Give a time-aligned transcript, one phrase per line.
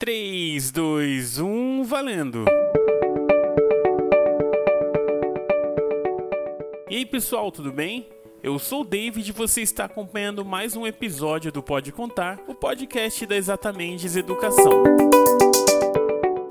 [0.00, 2.44] 3, 2, 1, valendo!
[6.88, 8.08] E aí pessoal, tudo bem?
[8.40, 12.54] Eu sou o David e você está acompanhando mais um episódio do Pode Contar, o
[12.54, 14.84] podcast da Exatamente Educação.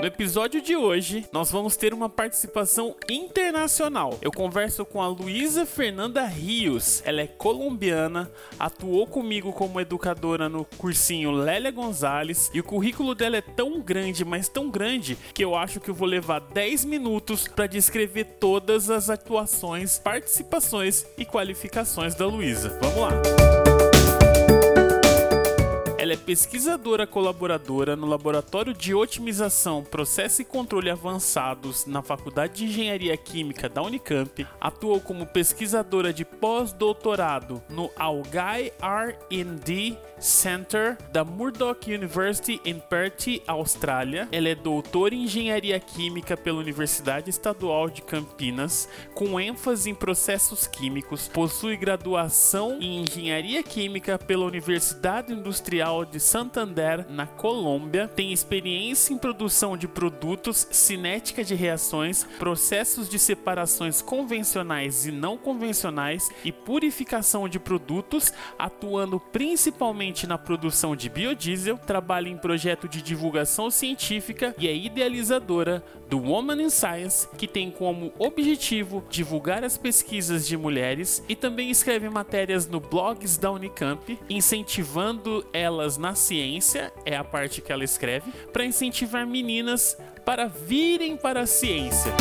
[0.07, 4.17] No episódio de hoje, nós vamos ter uma participação internacional.
[4.21, 7.03] Eu converso com a Luísa Fernanda Rios.
[7.03, 13.35] Ela é colombiana, atuou comigo como educadora no cursinho Lélia Gonzalez e o currículo dela
[13.35, 17.45] é tão grande, mas tão grande, que eu acho que eu vou levar 10 minutos
[17.45, 22.79] para descrever todas as atuações, participações e qualificações da Luísa.
[22.81, 23.56] Vamos lá!
[26.07, 32.63] Ela é pesquisadora colaboradora no Laboratório de Otimização, Processo e Controle Avançados na Faculdade de
[32.63, 34.47] Engenharia Química da Unicamp.
[34.57, 44.29] Atuou como pesquisadora de pós-doutorado no Algai R&D Center da Murdoch University em Perth, Austrália.
[44.31, 50.67] Ela é doutora em Engenharia Química pela Universidade Estadual de Campinas, com ênfase em processos
[50.67, 51.27] químicos.
[51.27, 59.17] Possui graduação em Engenharia Química pela Universidade Industrial de Santander, na Colômbia, tem experiência em
[59.17, 67.47] produção de produtos, cinética de reações, processos de separações convencionais e não convencionais e purificação
[67.47, 74.67] de produtos, atuando principalmente na produção de biodiesel, trabalha em projeto de divulgação científica e
[74.67, 81.23] é idealizadora do Woman in Science, que tem como objetivo divulgar as pesquisas de mulheres
[81.27, 87.61] e também escreve matérias no blogs da Unicamp, incentivando elas na ciência, é a parte
[87.61, 92.11] que ela escreve, para incentivar meninas para virem para a ciência.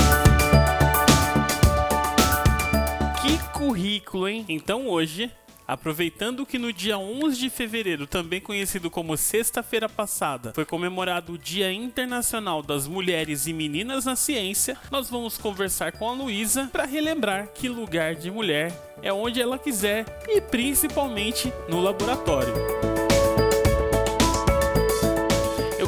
[3.22, 4.44] Que currículo, hein?
[4.48, 5.32] Então hoje
[5.66, 11.38] Aproveitando que no dia 11 de fevereiro, também conhecido como Sexta-feira Passada, foi comemorado o
[11.38, 16.84] Dia Internacional das Mulheres e Meninas na Ciência, nós vamos conversar com a Luísa para
[16.84, 18.72] relembrar que lugar de mulher
[19.02, 22.54] é onde ela quiser e principalmente no laboratório.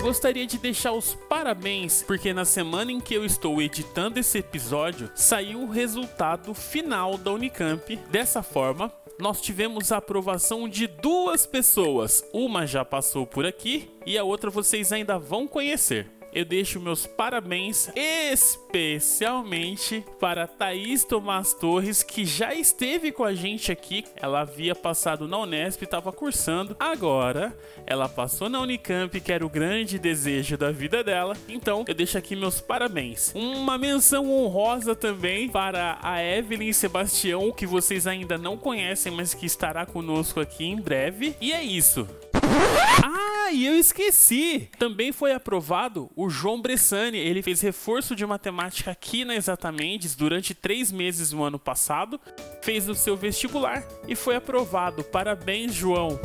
[0.00, 5.10] Gostaria de deixar os parabéns, porque na semana em que eu estou editando esse episódio,
[5.14, 7.96] saiu o resultado final da Unicamp.
[8.10, 12.24] Dessa forma, nós tivemos a aprovação de duas pessoas.
[12.32, 17.06] Uma já passou por aqui e a outra vocês ainda vão conhecer eu deixo meus
[17.06, 24.04] parabéns especialmente para Thaís Tomás Torres, que já esteve com a gente aqui.
[24.16, 26.76] Ela havia passado na Unesp, estava cursando.
[26.78, 27.56] Agora,
[27.86, 31.36] ela passou na Unicamp, que era o grande desejo da vida dela.
[31.48, 33.32] Então, eu deixo aqui meus parabéns.
[33.34, 39.46] Uma menção honrosa também para a Evelyn Sebastião, que vocês ainda não conhecem, mas que
[39.46, 41.34] estará conosco aqui em breve.
[41.40, 42.06] E é isso.
[43.02, 44.68] Ah, e eu esqueci!
[44.78, 47.18] Também foi aprovado o João Bressani.
[47.18, 52.20] Ele fez reforço de matemática aqui na Exatamente durante três meses no ano passado.
[52.62, 55.02] Fez o seu vestibular e foi aprovado.
[55.04, 56.18] Parabéns, João!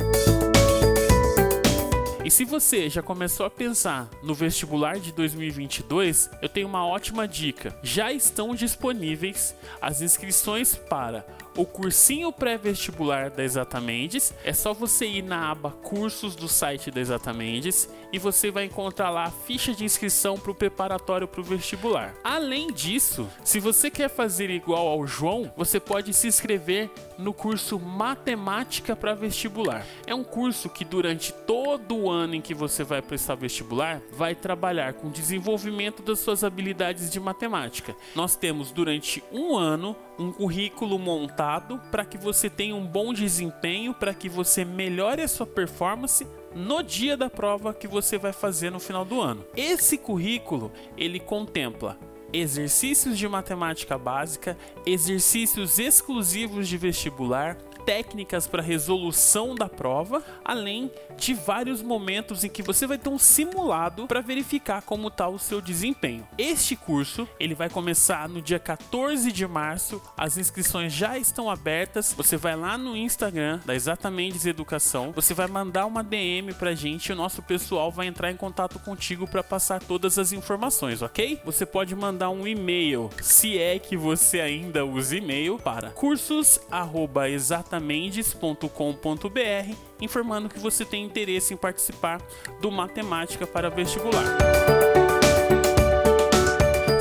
[2.24, 7.28] E se você já começou a pensar no vestibular de 2022, eu tenho uma ótima
[7.28, 7.78] dica.
[7.82, 11.26] Já estão disponíveis as inscrições para
[11.56, 14.34] o cursinho pré-vestibular da Exatamendes.
[14.44, 19.10] É só você ir na aba cursos do site da Exatamendes e você vai encontrar
[19.10, 22.14] lá a ficha de inscrição para o preparatório para o vestibular.
[22.22, 26.88] Além disso, se você quer fazer igual ao João, você pode se inscrever
[27.18, 29.84] no curso Matemática para Vestibular.
[30.06, 34.32] É um curso que durante todo o ano em que você vai prestar vestibular, vai
[34.32, 37.96] trabalhar com o desenvolvimento das suas habilidades de matemática.
[38.14, 43.92] Nós temos durante um ano um currículo montado para que você tenha um bom desempenho,
[43.92, 48.70] para que você melhore a sua performance no dia da prova que você vai fazer
[48.70, 49.44] no final do ano.
[49.56, 51.98] Esse currículo, ele contempla
[52.32, 57.56] exercícios de matemática básica, exercícios exclusivos de vestibular,
[57.86, 63.18] técnicas para resolução da prova, além de vários momentos em que você vai ter um
[63.18, 66.26] simulado para verificar como está o seu desempenho.
[66.38, 72.12] Este curso ele vai começar no dia 14 de março, as inscrições já estão abertas.
[72.16, 77.12] Você vai lá no Instagram da Exatamente Educação, você vai mandar uma DM para gente
[77.12, 81.40] o nosso pessoal vai entrar em contato contigo para passar todas as informações, ok?
[81.44, 89.93] Você pode mandar um e-mail, se é que você ainda usa e-mail, para cursos@exatamente mendes.com.br,
[90.00, 92.20] informando que você tem interesse em participar
[92.60, 94.38] do Matemática para Vestibular.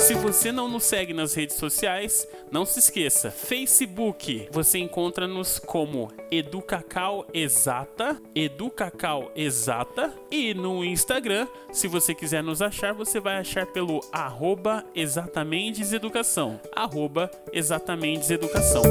[0.03, 3.31] Se você não nos segue nas redes sociais, não se esqueça.
[3.31, 10.13] Facebook, você encontra-nos como Educacau Exata, Educacau Exata.
[10.29, 16.59] E no Instagram, se você quiser nos achar, você vai achar pelo arroba exatamente educação.
[16.75, 18.83] Arroba exatamente educação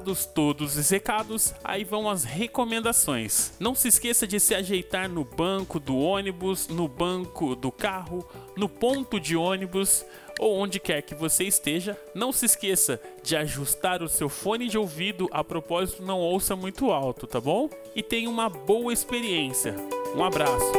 [0.00, 3.52] dados todos os recados, aí vão as recomendações.
[3.60, 8.26] Não se esqueça de se ajeitar no banco do ônibus, no banco do carro,
[8.56, 10.04] no ponto de ônibus
[10.38, 12.00] ou onde quer que você esteja.
[12.14, 16.90] Não se esqueça de ajustar o seu fone de ouvido, a propósito, não ouça muito
[16.90, 17.68] alto, tá bom?
[17.94, 19.76] E tenha uma boa experiência.
[20.16, 20.72] Um abraço.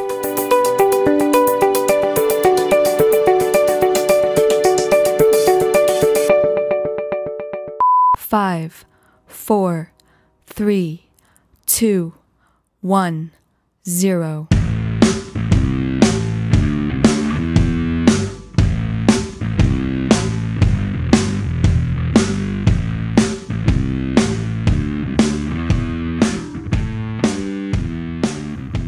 [8.16, 8.91] Five
[9.32, 9.88] four,
[10.46, 11.08] three,
[11.66, 12.12] two,
[12.82, 13.32] one,
[13.88, 14.46] zero.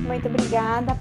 [0.07, 0.97] Muito obrigada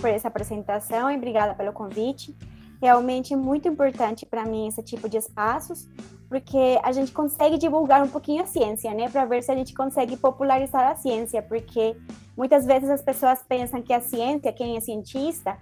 [0.00, 2.34] por essa apresentação e obrigada pelo convite.
[2.80, 5.88] Realmente é muito importante para mim esse tipo de espaços,
[6.28, 9.74] porque a gente consegue divulgar um pouquinho a ciência, né, para ver se a gente
[9.74, 11.96] consegue popularizar a ciência, porque
[12.36, 15.56] muitas vezes as pessoas pensam que a ciência, quem é cientista,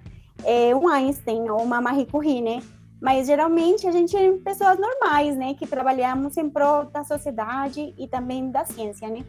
[0.44, 2.62] é um Einstein ou uma Marie Curie, né?
[3.00, 8.06] Mas geralmente a gente é pessoas normais, né, que trabalhamos em prol da sociedade e
[8.06, 9.24] também da ciência, né?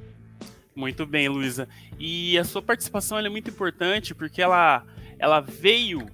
[0.75, 1.67] Muito bem, Luísa.
[1.99, 4.83] E a sua participação é muito importante porque ela,
[5.19, 6.07] ela veio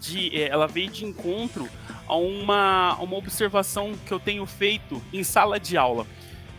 [0.00, 1.68] de, é, ela veio de encontro
[2.10, 6.02] a uma, uma observação que eu tenho feito em sala de aula.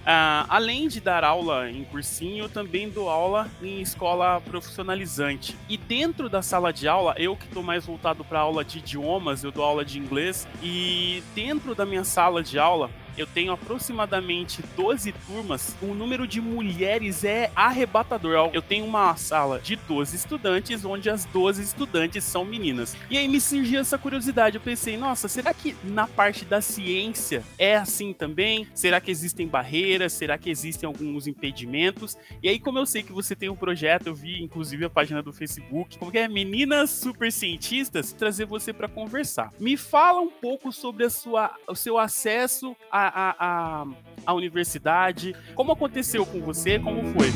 [0.02, 5.56] Uh, além de dar aula em cursinho, eu também dou aula em escola profissionalizante.
[5.68, 9.44] E dentro da sala de aula, eu que estou mais voltado para aula de idiomas,
[9.44, 10.48] eu dou aula de inglês.
[10.64, 16.42] E dentro da minha sala de aula, eu tenho aproximadamente 12 turmas, o número de
[16.42, 18.50] mulheres é arrebatador.
[18.54, 22.96] Eu tenho uma sala de 12 estudantes, onde as 12 estudantes são meninas.
[23.10, 24.56] E aí me surgiu essa curiosidade.
[24.56, 28.68] Eu pensei, nossa, será que na parte da ciência é assim também?
[28.74, 30.14] Será que existem barreiras?
[30.14, 32.18] Será que existem alguns impedimentos?
[32.42, 35.22] E aí, como eu sei que você tem um projeto, eu vi inclusive a página
[35.22, 39.52] do Facebook, como que é Meninas Super Cientistas, trazer você para conversar.
[39.60, 43.88] Me fala um pouco sobre a sua, o seu acesso a a, a,
[44.26, 45.36] a universidade?
[45.56, 46.80] Como aconteceu com você?
[46.80, 47.28] Como foi?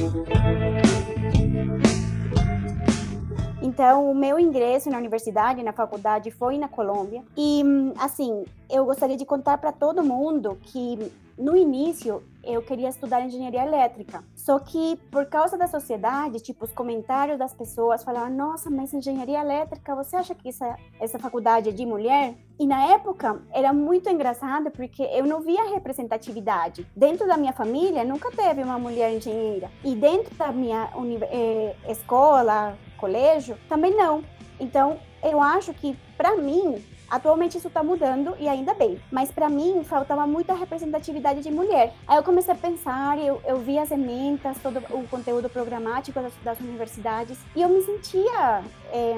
[3.62, 7.23] Então, o meu ingresso na universidade, na faculdade, foi na Colômbia.
[7.35, 7.63] E,
[7.97, 13.63] assim, eu gostaria de contar para todo mundo que no início eu queria estudar engenharia
[13.63, 14.24] elétrica.
[14.36, 19.39] Só que por causa da sociedade, tipo, os comentários das pessoas falavam: "Nossa, mas engenharia
[19.39, 24.09] elétrica, você acha que essa essa faculdade é de mulher?" E na época era muito
[24.09, 26.88] engraçado porque eu não via representatividade.
[26.95, 29.69] Dentro da minha família nunca teve uma mulher engenheira.
[29.83, 30.89] E dentro da minha
[31.31, 34.24] eh, escola, colégio, também não.
[34.57, 39.49] Então, eu acho que para mim Atualmente isso está mudando e ainda bem, mas para
[39.49, 41.93] mim faltava muita representatividade de mulher.
[42.07, 46.33] Aí eu comecei a pensar, eu, eu vi as ementas, todo o conteúdo programático das,
[46.43, 49.15] das universidades e eu me sentia é,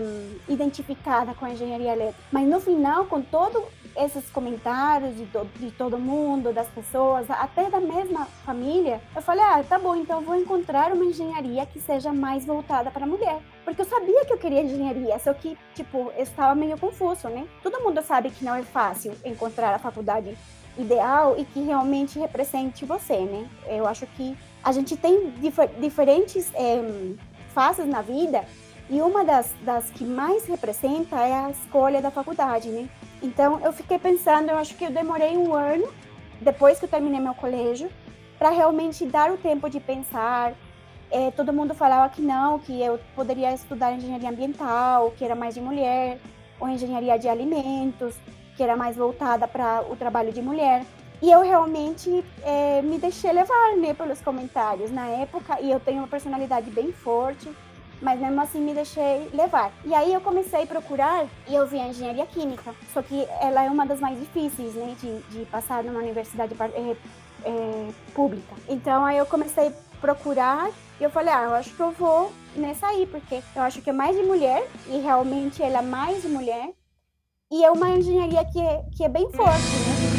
[0.49, 2.23] identificada com a engenharia elétrica.
[2.31, 3.63] Mas no final, com todo
[3.97, 9.63] esses comentários de, de todo mundo, das pessoas, até da mesma família, eu falei, ah,
[9.67, 13.39] tá bom, então vou encontrar uma engenharia que seja mais voltada para a mulher.
[13.65, 17.47] Porque eu sabia que eu queria engenharia, só que, tipo, eu estava meio confuso, né?
[17.63, 20.37] Todo mundo sabe que não é fácil encontrar a faculdade
[20.77, 23.47] ideal e que realmente represente você, né?
[23.67, 27.13] Eu acho que a gente tem difer diferentes é,
[27.53, 28.45] fases na vida
[28.89, 32.87] e uma das, das que mais representa é a escolha da faculdade, né?
[33.21, 35.87] Então eu fiquei pensando, eu acho que eu demorei um ano
[36.39, 37.89] depois que eu terminei meu colégio
[38.37, 40.53] para realmente dar o tempo de pensar.
[41.09, 45.55] É, todo mundo falava que não, que eu poderia estudar engenharia ambiental, que era mais
[45.55, 46.19] de mulher,
[46.59, 48.15] ou engenharia de alimentos,
[48.55, 50.85] que era mais voltada para o trabalho de mulher.
[51.21, 55.99] E eu realmente é, me deixei levar né, pelos comentários na época, e eu tenho
[55.99, 57.49] uma personalidade bem forte,
[58.01, 59.71] mas mesmo assim me deixei levar.
[59.83, 63.63] E aí eu comecei a procurar e eu vi a engenharia química, só que ela
[63.63, 66.95] é uma das mais difíceis, né, de, de passar numa universidade é,
[67.43, 68.55] é, pública.
[68.67, 72.31] Então aí eu comecei a procurar e eu falei, ah, eu acho que eu vou
[72.55, 76.21] nessa aí, porque eu acho que é mais de mulher e realmente ela é mais
[76.21, 76.71] de mulher
[77.51, 80.16] e é uma engenharia que é, que é bem forte, né?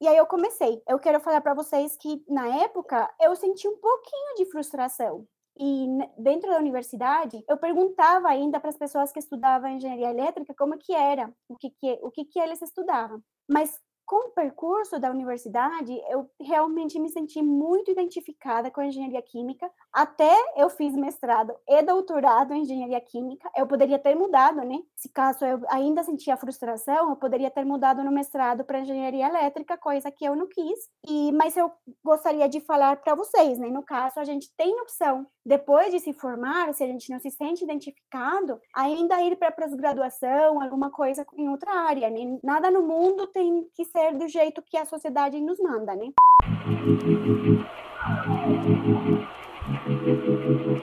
[0.00, 0.80] E aí eu comecei.
[0.88, 5.26] Eu quero falar para vocês que na época eu senti um pouquinho de frustração.
[5.60, 5.86] E
[6.16, 10.94] dentro da universidade, eu perguntava ainda para as pessoas que estudavam engenharia elétrica como que
[10.94, 13.20] era, o que que, o que que eles estudavam.
[13.50, 19.20] Mas com o percurso da universidade, eu realmente me senti muito identificada com a engenharia
[19.20, 19.70] química.
[19.92, 23.50] Até eu fiz mestrado e doutorado em engenharia química.
[23.54, 24.78] Eu poderia ter mudado, né?
[24.96, 29.76] Se caso eu ainda sentia frustração, eu poderia ter mudado no mestrado para engenharia elétrica,
[29.76, 30.88] coisa que eu não quis.
[31.06, 31.70] E mas eu
[32.02, 33.68] gostaria de falar para vocês, né?
[33.68, 37.30] No caso, a gente tem opção depois de se formar, se a gente não se
[37.30, 42.38] sente identificado, ainda ir para pós-graduação, alguma coisa em outra área, né?
[42.42, 46.12] Nada no mundo tem que ser do jeito que a sociedade nos manda, né?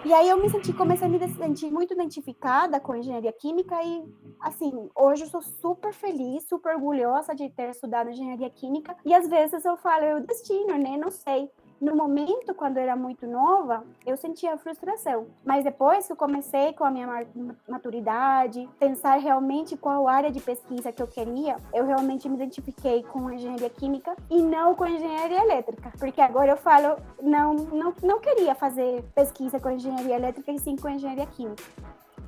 [0.06, 4.04] E aí eu me senti, comecei a me sentir muito identificada com engenharia química e,
[4.40, 9.28] assim, hoje eu sou super feliz, super orgulhosa de ter estudado engenharia química e às
[9.28, 10.98] vezes eu falo, o destino, né?
[10.98, 15.28] Não sei no momento, quando eu era muito nova, eu sentia frustração.
[15.44, 17.28] Mas depois que eu comecei com a minha
[17.68, 23.30] maturidade, pensar realmente qual área de pesquisa que eu queria, eu realmente me identifiquei com
[23.30, 25.92] engenharia química e não com engenharia elétrica.
[26.00, 30.78] Porque agora eu falo, não, não, não queria fazer pesquisa com engenharia elétrica e sim
[30.78, 31.64] com engenharia química.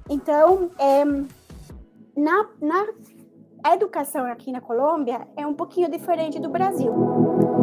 [0.09, 1.05] Então, é,
[2.15, 7.56] na, na educação aqui na Colômbia é um pouquinho diferente do Brasil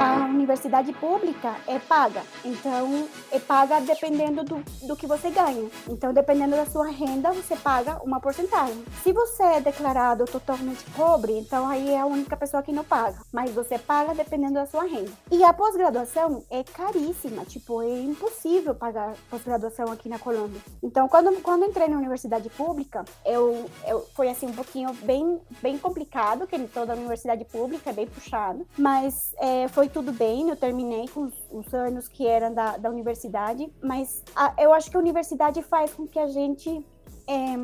[0.00, 2.22] a universidade pública é paga.
[2.44, 5.68] Então, é paga dependendo do, do que você ganha.
[5.88, 8.84] Então, dependendo da sua renda, você paga uma porcentagem.
[9.02, 13.18] Se você é declarado totalmente pobre, então aí é a única pessoa que não paga.
[13.32, 15.10] Mas você paga dependendo da sua renda.
[15.30, 17.44] E a pós-graduação é caríssima.
[17.44, 20.60] Tipo, é impossível pagar pós-graduação aqui na Colômbia.
[20.82, 25.78] Então, quando, quando entrei na universidade pública, eu, eu foi assim um pouquinho bem, bem
[25.78, 28.66] complicado, que toda universidade pública é bem puxado.
[28.76, 33.72] Mas é, foi tudo bem, eu terminei com os, anos que eram da, da universidade,
[33.82, 36.84] mas a, eu acho que a universidade faz com que a gente
[37.26, 37.54] é,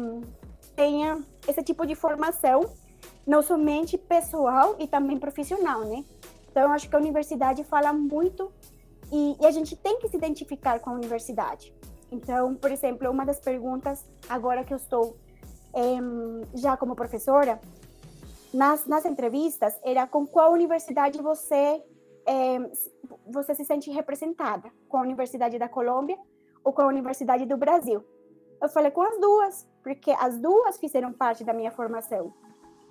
[0.74, 2.70] tenha esse tipo de formação,
[3.26, 6.04] não somente pessoal e também profissional, né?
[6.50, 8.50] Então, eu acho que a universidade fala muito
[9.12, 11.72] e, e a gente tem que se identificar com a universidade.
[12.10, 15.16] Então, por exemplo, uma das perguntas, agora que eu estou
[15.72, 17.60] é, já como professora,
[18.52, 21.80] nas, nas entrevistas, era com qual universidade você
[22.30, 22.70] é,
[23.26, 26.16] você se sente representada com a Universidade da Colômbia
[26.62, 28.04] ou com a Universidade do Brasil?
[28.62, 32.32] Eu falei com as duas, porque as duas fizeram parte da minha formação.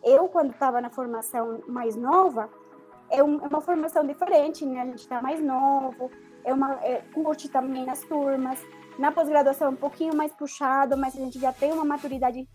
[0.03, 2.49] Eu, quando estava na formação mais nova,
[3.09, 4.81] é, é, uma formação diferente, né?
[4.81, 6.11] A gente está mais novo,
[6.43, 8.59] é uma, é, curte também nas turmas,
[8.99, 12.45] na pós-graduação, um pouquinho mais puxado, mas a gente já tem uma maturidade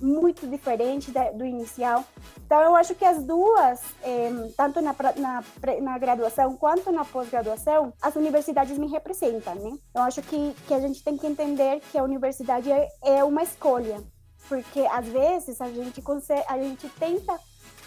[0.00, 2.04] muito diferente do inicial.
[2.44, 5.44] Então, eu acho que as duas, eh, tanto na, na,
[5.80, 9.78] na, graduação quanto na pós-graduação, as universidades me representam, né?
[9.94, 13.42] Eu acho que, que a gente tem que entender que a universidade é, é uma
[13.42, 14.02] escolha,
[14.46, 17.40] porque às vezes a gente consegue, a gente tenta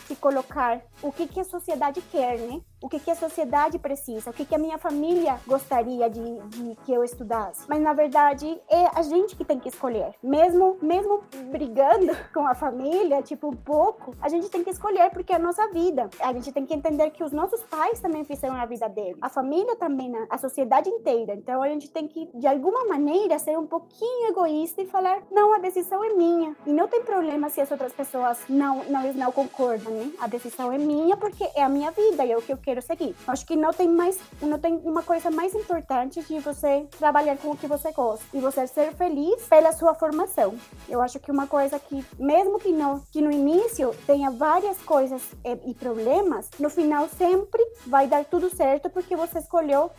[0.07, 2.61] se colocar o que, que a sociedade quer, né?
[2.79, 6.75] O que, que a sociedade precisa, o que, que a minha família gostaria de, de
[6.85, 7.65] que eu estudasse.
[7.67, 10.13] Mas, na verdade, é a gente que tem que escolher.
[10.21, 15.33] Mesmo, mesmo brigando com a família, tipo, um pouco, a gente tem que escolher porque
[15.33, 16.07] é a nossa vida.
[16.19, 19.17] A gente tem que entender que os nossos pais também fizeram a vida deles.
[19.21, 20.27] A família também, né?
[20.29, 21.33] a sociedade inteira.
[21.33, 25.51] Então, a gente tem que, de alguma maneira, ser um pouquinho egoísta e falar, não,
[25.55, 26.55] a decisão é minha.
[26.65, 30.11] E não tem problema se as outras pessoas não, não, não concordam, né?
[30.19, 32.81] A decisão é minha porque é a minha vida e é o que eu quero
[32.81, 33.15] seguir.
[33.25, 37.51] Acho que não tem mais, não tem uma coisa mais importante de você trabalhar com
[37.51, 40.53] o que você gosta e você ser feliz pela sua formação.
[40.89, 45.21] Eu acho que uma coisa que, mesmo que, não, que no início tenha várias coisas
[45.45, 49.89] e, e problemas, no final sempre vai dar tudo certo porque você escolheu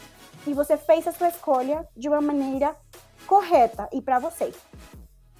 [0.47, 2.77] e você fez a sua escolha de uma maneira
[3.27, 4.53] correta e para você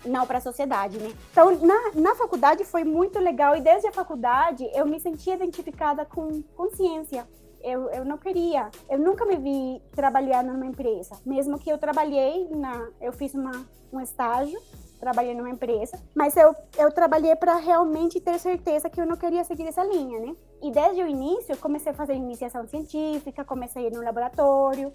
[0.05, 1.13] não para a sociedade, né?
[1.33, 6.05] Então, na, na faculdade foi muito legal e desde a faculdade eu me sentia identificada
[6.05, 7.27] com consciência.
[7.61, 12.49] Eu, eu não queria, eu nunca me vi trabalhando numa empresa, mesmo que eu trabalhei
[12.51, 14.57] na, eu fiz uma, um estágio,
[15.01, 19.43] trabalhei numa empresa, mas eu, eu trabalhei para realmente ter certeza que eu não queria
[19.43, 20.37] seguir essa linha, né?
[20.63, 24.93] E desde o início eu comecei a fazer iniciação científica, comecei a ir no laboratório,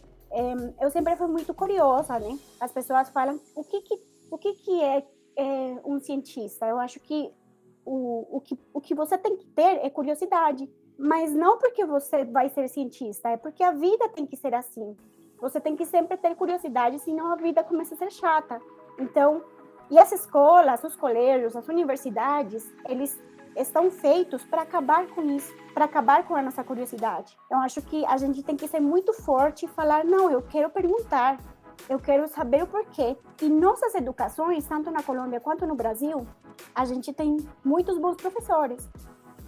[0.81, 2.37] eu sempre fui muito curiosa, né?
[2.59, 6.65] As pessoas falam o que que o que, que é, é um cientista?
[6.65, 7.31] Eu acho que
[7.85, 10.67] o, o que o que você tem que ter é curiosidade.
[10.97, 14.97] Mas não porque você vai ser cientista, é porque a vida tem que ser assim.
[15.39, 18.59] Você tem que sempre ter curiosidade, senão a vida começa a ser chata.
[18.97, 19.43] Então,
[19.91, 23.21] e as escolas, os colégios, as universidades, eles
[23.55, 27.37] estão feitos para acabar com isso, para acabar com a nossa curiosidade.
[27.51, 30.69] Eu acho que a gente tem que ser muito forte e falar: não, eu quero
[30.71, 31.37] perguntar,
[31.89, 33.17] eu quero saber o porquê.
[33.41, 36.25] E nossas educações, tanto na Colômbia quanto no Brasil,
[36.73, 38.89] a gente tem muitos bons professores.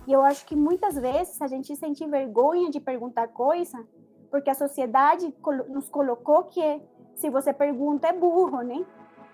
[0.08, 3.84] E eu acho que muitas vezes a gente sente vergonha de perguntar coisa,
[4.30, 5.34] porque a sociedade
[5.70, 6.82] nos colocou que
[7.16, 8.86] se você pergunta é burro, né?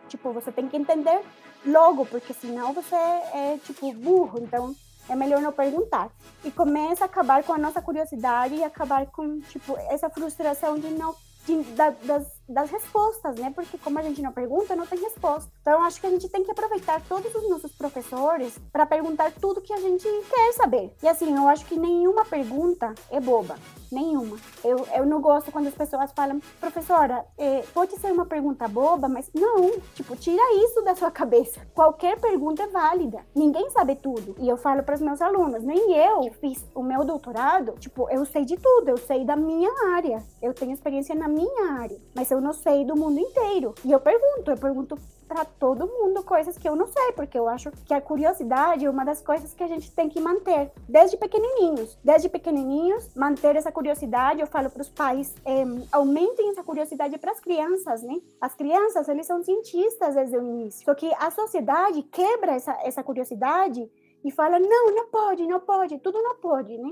[0.08, 1.22] Tipo, você tem que entender
[1.66, 4.40] logo, porque senão você é, tipo, burro.
[4.40, 4.76] Então,
[5.10, 6.10] é melhor não perguntar.
[6.44, 10.90] E começa a acabar com a nossa curiosidade e acabar com, tipo, essa frustração de
[10.90, 13.52] não de, da, das, das respostas, né?
[13.54, 15.52] Porque como a gente não pergunta, não tem resposta.
[15.62, 19.62] Então, acho que a gente tem que aproveitar todos os nossos professores para perguntar tudo
[19.62, 20.94] que a gente quer saber.
[21.02, 23.56] E assim, eu acho que nenhuma pergunta é boba.
[23.92, 24.38] Nenhuma.
[24.64, 29.10] Eu, eu não gosto quando as pessoas falam, professora, é, pode ser uma pergunta boba,
[29.10, 29.72] mas não.
[29.94, 31.62] Tipo, tira isso da sua cabeça.
[31.74, 33.20] Qualquer pergunta é válida.
[33.36, 34.36] Ninguém sabe tudo.
[34.40, 38.26] E eu falo para os meus alunos, nem eu fiz o meu doutorado, tipo, eu
[38.26, 40.24] sei de tudo, eu sei da minha área.
[40.42, 42.00] Eu tenho experiência na minha área.
[42.16, 43.74] Mas eu não sei do mundo inteiro.
[43.86, 44.98] E eu pergunto, eu pergunto
[45.32, 48.90] para todo mundo coisas que eu não sei, porque eu acho que a curiosidade é
[48.90, 51.98] uma das coisas que a gente tem que manter desde pequenininhos.
[52.04, 54.42] Desde pequenininhos, manter essa curiosidade.
[54.42, 58.20] Eu falo para os pais, é, aumentem essa curiosidade para as crianças, né?
[58.42, 60.84] As crianças, eles são cientistas desde o início.
[60.84, 63.90] Só que a sociedade quebra essa, essa curiosidade
[64.26, 66.92] e fala: não, não pode, não pode, tudo não pode, né?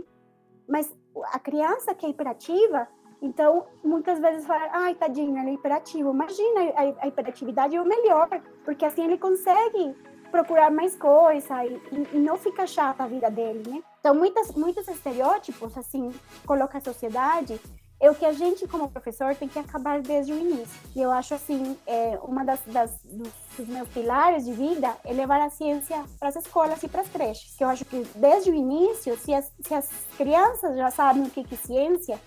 [0.66, 0.90] Mas
[1.34, 2.88] a criança que é hiperativa,
[3.22, 6.12] então, muitas vezes fala, ai, tadinho, ele é hiperativo.
[6.12, 8.30] Imagina, a, a hiperatividade é o melhor,
[8.64, 9.96] porque assim ele consegue
[10.32, 11.82] procurar mais coisa e,
[12.14, 13.82] e, não fica chata a vida dele, né?
[14.00, 16.14] Então, muitas, muitos estereótipos, assim,
[16.46, 17.60] coloca a sociedade,
[18.00, 20.80] é o que a gente, como professor, tem que acabar desde o início.
[20.96, 25.42] E eu acho, assim, é, uma das, das dos, meus pilares de vida é levar
[25.42, 27.56] a ciência para as escolas e para as creches.
[27.58, 31.30] Que eu acho que desde o início, se as, se as crianças já sabem o
[31.30, 32.18] que é ciência,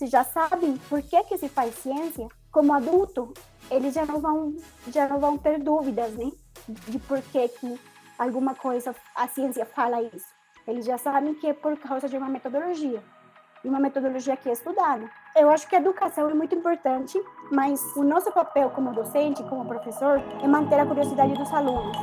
[0.00, 3.34] se já sabem por que, que se faz ciência, como adulto,
[3.70, 4.54] eles já não vão,
[4.88, 6.32] já não vão ter dúvidas, né?
[6.66, 7.78] De por que, que
[8.18, 10.24] alguma coisa, a ciência fala isso.
[10.66, 13.02] Eles já sabem que é por causa de uma metodologia.
[13.62, 15.06] E uma metodologia que é estudada.
[15.36, 17.20] Eu acho que a educação é muito importante,
[17.52, 21.94] mas o nosso papel como docente, como professor, é manter a curiosidade dos alunos.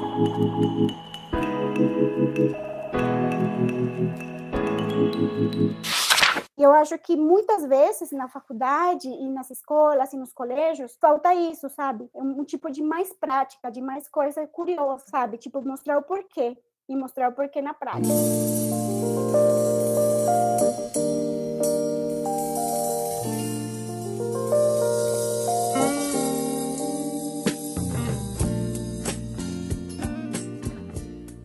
[6.58, 11.70] Eu acho que muitas vezes na faculdade e nas escolas e nos colégios falta isso,
[11.70, 12.10] sabe?
[12.15, 15.38] É um tipo de mais prática, de mais coisa curiosa, sabe?
[15.38, 16.58] Tipo, mostrar o porquê
[16.89, 18.12] e mostrar o porquê na prática.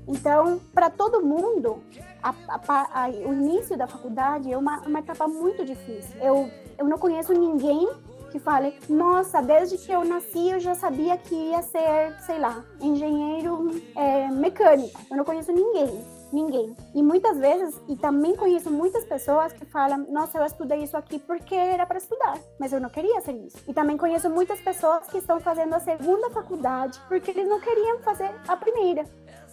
[0.08, 1.82] Então, para todo mundo,
[2.22, 6.16] a, a, a, o início da faculdade é uma, uma etapa muito difícil.
[6.20, 7.88] Eu, eu não conheço ninguém
[8.30, 12.64] que fale, nossa, desde que eu nasci eu já sabia que ia ser, sei lá,
[12.80, 14.98] engenheiro é, mecânico.
[15.10, 16.74] Eu não conheço ninguém, ninguém.
[16.94, 21.18] E muitas vezes, e também conheço muitas pessoas que falam, nossa, eu estudei isso aqui
[21.18, 23.58] porque era para estudar, mas eu não queria ser isso.
[23.68, 27.98] E também conheço muitas pessoas que estão fazendo a segunda faculdade porque eles não queriam
[27.98, 29.04] fazer a primeira.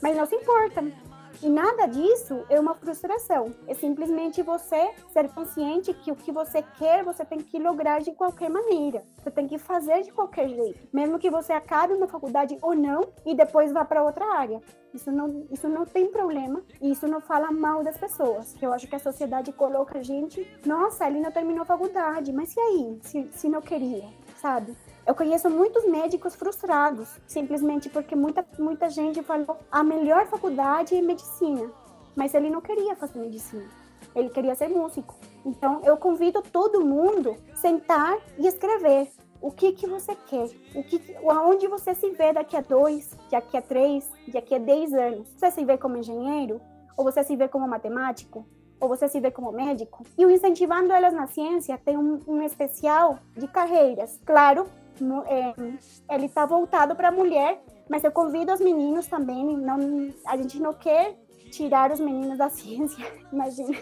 [0.01, 0.89] Mas não se importam.
[1.41, 3.53] E nada disso é uma frustração.
[3.65, 8.11] É simplesmente você ser consciente que o que você quer, você tem que lograr de
[8.11, 9.03] qualquer maneira.
[9.17, 10.87] Você tem que fazer de qualquer jeito.
[10.91, 14.61] Mesmo que você acabe uma faculdade ou não e depois vá para outra área.
[14.93, 16.61] Isso não, isso não tem problema.
[16.81, 18.55] E isso não fala mal das pessoas.
[18.61, 22.53] Eu acho que a sociedade coloca a gente, nossa, ele não terminou a faculdade, mas
[22.53, 22.99] e aí?
[23.01, 24.09] Se, se não queria,
[24.41, 24.75] sabe?
[25.09, 31.01] Eu conheço muitos médicos frustrados, simplesmente porque muita, muita gente falou a melhor faculdade é
[31.01, 31.67] medicina,
[32.15, 33.65] mas ele não queria fazer medicina,
[34.15, 35.15] ele queria ser músico.
[35.43, 39.09] Então eu convido todo mundo sentar e escrever
[39.41, 43.57] o que que você quer, o que, aonde você se vê daqui a dois, daqui
[43.57, 45.27] a três, daqui a dez anos.
[45.35, 46.61] Você se vê como engenheiro
[46.95, 48.45] ou você se vê como matemático?
[48.79, 50.05] ou você se vê como médico.
[50.17, 54.19] E o Incentivando Elas na Ciência tem um, um especial de carreiras.
[54.25, 54.67] Claro,
[55.25, 55.53] é,
[56.09, 59.57] ele está voltado para mulher, mas eu convido os meninos também.
[59.57, 61.17] Não, a gente não quer
[61.51, 63.77] tirar os meninos da ciência, imagina.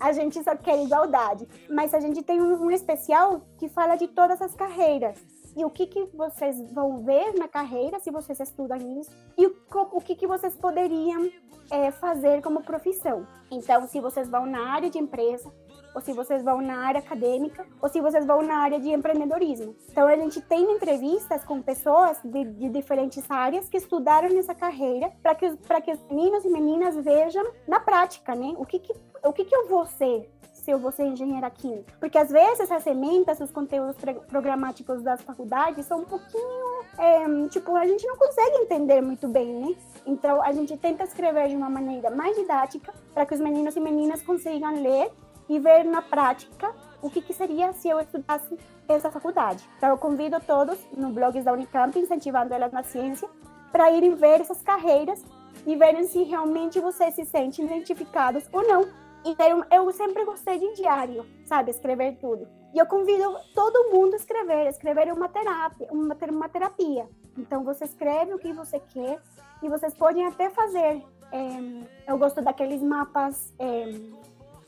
[0.00, 1.46] A gente só quer igualdade.
[1.70, 5.18] Mas a gente tem um, um especial que fala de todas as carreiras
[5.56, 9.56] e o que, que vocês vão ver na carreira se vocês estudam isso e o,
[9.92, 11.30] o que, que vocês poderiam
[11.70, 13.26] é, fazer como profissão.
[13.50, 15.52] Então, se vocês vão na área de empresa,
[15.94, 19.76] ou se vocês vão na área acadêmica, ou se vocês vão na área de empreendedorismo.
[19.90, 25.12] Então a gente tem entrevistas com pessoas de, de diferentes áreas que estudaram nessa carreira
[25.22, 28.54] para que, que os meninos e meninas vejam na prática, né?
[28.56, 28.92] O que, que,
[29.24, 30.30] o que, que eu vou ser
[30.64, 31.92] se eu vou ser engenheira química.
[32.00, 37.76] Porque às vezes as sementes, os conteúdos programáticos das faculdades são um pouquinho, é, tipo,
[37.76, 39.76] a gente não consegue entender muito bem, né?
[40.06, 43.80] Então a gente tenta escrever de uma maneira mais didática para que os meninos e
[43.80, 45.12] meninas consigam ler
[45.48, 49.68] e ver na prática o que, que seria se eu estudasse essa faculdade.
[49.76, 53.28] Então eu convido todos no blogs da Unicamp, incentivando elas na ciência,
[53.70, 55.24] para irem ver essas carreiras
[55.66, 60.74] e verem se realmente vocês se sentem identificados ou não então, eu sempre gostei de
[60.74, 61.70] diário, sabe?
[61.70, 62.46] Escrever tudo.
[62.74, 64.66] E eu convido todo mundo a escrever.
[64.66, 67.08] Escrever é uma terapia, uma, uma terapia.
[67.38, 69.18] Então, você escreve o que você quer
[69.62, 71.02] e vocês podem até fazer.
[71.32, 73.86] É, eu gosto daqueles mapas, é,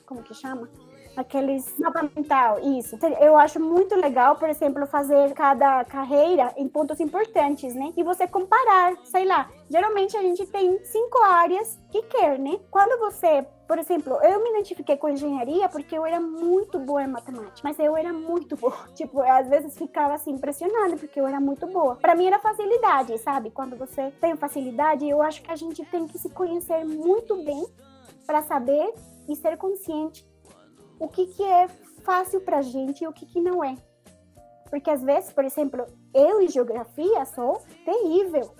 [0.07, 0.69] como que chama?
[1.17, 2.99] aqueles mapa mental, isso.
[3.21, 7.93] Eu acho muito legal, por exemplo, fazer cada carreira em pontos importantes, né?
[7.97, 9.49] E você comparar, sei lá.
[9.69, 12.61] Geralmente a gente tem cinco áreas que quer, né?
[12.71, 17.09] Quando você, por exemplo, eu me identifiquei com engenharia porque eu era muito boa em
[17.09, 18.77] matemática, mas eu era muito boa.
[18.95, 21.97] Tipo, eu, às vezes ficava assim impressionada porque eu era muito boa.
[21.97, 23.51] Para mim era facilidade, sabe?
[23.51, 27.67] Quando você tem facilidade, eu acho que a gente tem que se conhecer muito bem
[28.27, 28.93] para saber
[29.29, 30.27] e ser consciente
[30.99, 31.69] o que, que é
[32.03, 33.77] fácil para gente e o que, que não é.
[34.71, 38.53] Porque às vezes, por exemplo, eu em geografia sou terrível,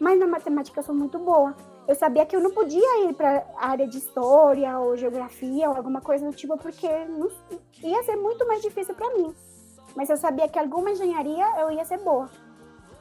[0.00, 1.54] mas na matemática sou muito boa.
[1.86, 5.76] Eu sabia que eu não podia ir para a área de história ou geografia ou
[5.76, 7.30] alguma coisa do tipo, porque não,
[7.82, 9.34] ia ser muito mais difícil para mim.
[9.94, 12.30] Mas eu sabia que alguma engenharia eu ia ser boa.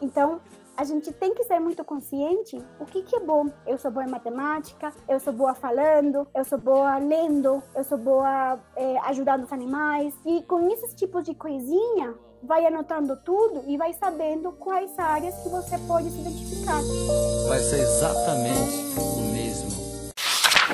[0.01, 0.41] Então,
[0.75, 3.47] a gente tem que ser muito consciente o que, que é bom.
[3.65, 7.97] Eu sou boa em matemática, eu sou boa falando, eu sou boa lendo, eu sou
[7.97, 10.13] boa é, ajudando os animais.
[10.25, 15.49] E com esses tipos de coisinha, vai anotando tudo e vai sabendo quais áreas que
[15.49, 16.81] você pode se identificar.
[17.47, 19.83] Vai ser exatamente o mesmo.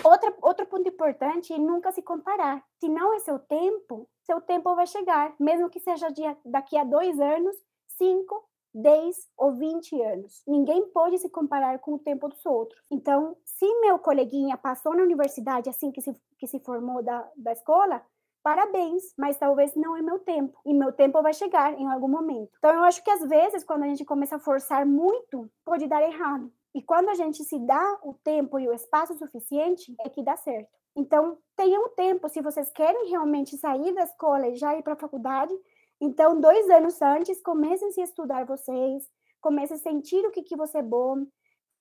[0.04, 2.64] Outra, outro ponto importante é nunca se comparar.
[2.80, 5.34] Se não é seu tempo, seu tempo vai chegar.
[5.40, 6.08] Mesmo que seja
[6.46, 7.56] daqui a dois anos,
[7.98, 10.44] cinco, 10 ou 20 anos.
[10.48, 12.82] Ninguém pode se comparar com o tempo dos outros.
[12.90, 17.52] Então, se meu coleguinha passou na universidade assim que se, que se formou da, da
[17.52, 18.02] escola,
[18.44, 20.60] parabéns, mas talvez não é meu tempo.
[20.66, 22.52] E meu tempo vai chegar em algum momento.
[22.58, 26.02] Então, eu acho que às vezes, quando a gente começa a forçar muito, pode dar
[26.02, 26.52] errado.
[26.74, 30.36] E quando a gente se dá o tempo e o espaço suficiente, é que dá
[30.36, 30.70] certo.
[30.96, 34.98] Então, tenham tempo, se vocês querem realmente sair da escola e já ir para a
[34.98, 35.54] faculdade,
[36.02, 39.04] então, dois anos antes, comecem a estudar vocês,
[39.42, 41.26] comecem a sentir o que, que você é bom,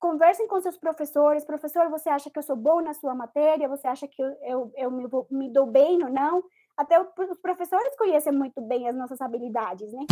[0.00, 1.44] conversem com seus professores.
[1.44, 3.68] Professor, você acha que eu sou bom na sua matéria?
[3.68, 6.42] Você acha que eu, eu, eu me, me dou bem ou não?
[6.76, 7.08] Até os
[7.40, 10.06] professores conhecem muito bem as nossas habilidades, né?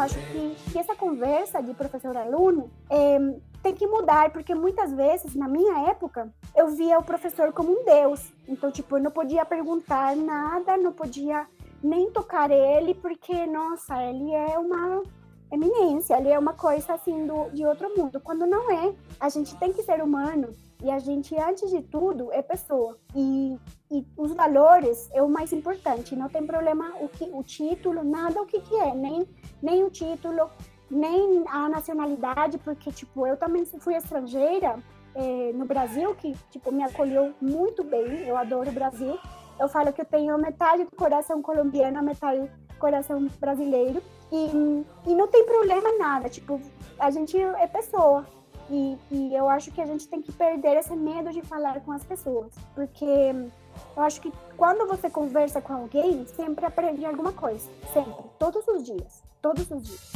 [0.00, 3.18] Acho que, que essa conversa de professor-aluno é,
[3.62, 7.84] tem que mudar, porque muitas vezes, na minha época, eu via o professor como um
[7.84, 8.32] deus.
[8.48, 11.46] Então, tipo, eu não podia perguntar nada, não podia
[11.82, 15.02] nem tocar ele, porque, nossa, ele é uma
[15.52, 18.20] eminência, ele é uma coisa assim do, de outro mundo.
[18.20, 22.32] Quando não é, a gente tem que ser humano e a gente, antes de tudo,
[22.32, 22.96] é pessoa.
[23.14, 23.58] E,
[23.90, 26.16] e os valores é o mais importante.
[26.16, 29.28] Não tem problema o, que, o título, nada o que, que é, nem,
[29.62, 30.50] nem o título,
[30.90, 34.78] nem a nacionalidade, porque, tipo, eu também fui estrangeira
[35.14, 38.26] é, no Brasil, que, tipo, me acolheu muito bem.
[38.26, 39.18] Eu adoro o Brasil.
[39.58, 44.02] Eu falo que eu tenho metade do coração colombiano, metade coração brasileiro.
[44.32, 46.28] E, e não tem problema nada.
[46.28, 46.60] Tipo,
[46.98, 48.26] a gente é pessoa.
[48.70, 51.90] E, e, eu acho que a gente tem que perder esse medo de falar com
[51.90, 53.04] as pessoas, porque
[53.96, 58.84] eu acho que quando você conversa com alguém, sempre aprende alguma coisa, sempre, todos os
[58.84, 60.12] dias, todos os dias.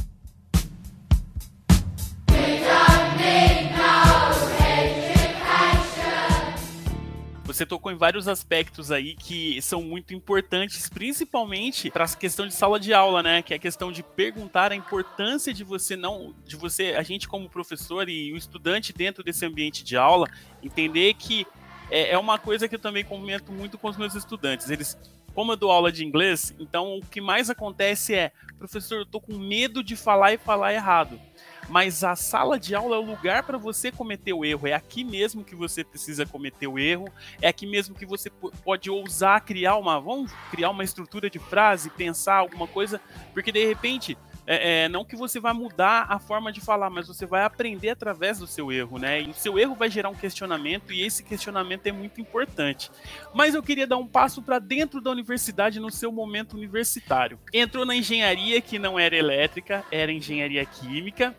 [7.45, 12.55] Você tocou em vários aspectos aí que são muito importantes, principalmente para a questão de
[12.55, 13.43] sala de aula, né?
[13.43, 17.29] Que é a questão de perguntar a importância de você não, de você, a gente
[17.29, 20.27] como professor e o estudante dentro desse ambiente de aula,
[20.63, 21.47] entender que
[21.91, 24.71] é, é uma coisa que eu também comento muito com os meus estudantes.
[24.71, 24.97] Eles
[25.35, 29.21] como eu dou aula de inglês, então o que mais acontece é, professor, eu tô
[29.21, 31.21] com medo de falar e falar errado.
[31.69, 34.67] Mas a sala de aula é o lugar para você cometer o erro.
[34.67, 37.09] É aqui mesmo que você precisa cometer o erro.
[37.41, 38.31] É aqui mesmo que você
[38.65, 43.01] pode ousar criar uma, vamos criar uma estrutura de frase, pensar alguma coisa,
[43.33, 47.07] porque de repente é, é, não que você vai mudar a forma de falar, mas
[47.07, 49.23] você vai aprender através do seu erro, né?
[49.23, 52.91] E o seu erro vai gerar um questionamento e esse questionamento é muito importante.
[53.35, 57.39] Mas eu queria dar um passo para dentro da universidade no seu momento universitário.
[57.53, 61.35] Entrou na engenharia que não era elétrica, era engenharia química.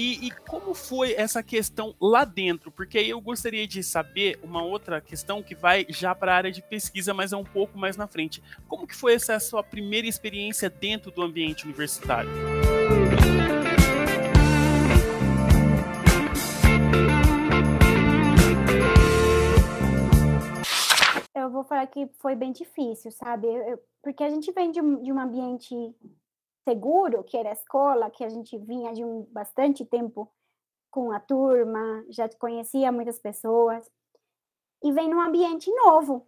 [0.00, 2.70] E, e, como foi essa questão lá dentro?
[2.70, 6.52] Porque aí eu gostaria de saber uma outra questão que vai já para a área
[6.52, 8.40] de pesquisa, mas é um pouco mais na frente.
[8.68, 12.30] Como que foi essa sua primeira experiência dentro do ambiente universitário?
[21.34, 23.48] Eu vou falar que foi bem difícil, sabe?
[23.48, 25.74] Eu, porque a gente vem de de um ambiente
[26.68, 30.30] seguro, que era a escola, que a gente vinha de um bastante tempo
[30.90, 33.90] com a turma, já conhecia muitas pessoas,
[34.82, 36.26] e vem num ambiente novo,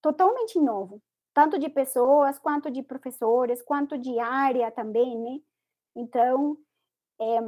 [0.00, 1.02] totalmente novo,
[1.34, 5.40] tanto de pessoas, quanto de professores, quanto de área também, né?
[5.94, 6.56] Então,
[7.20, 7.38] é,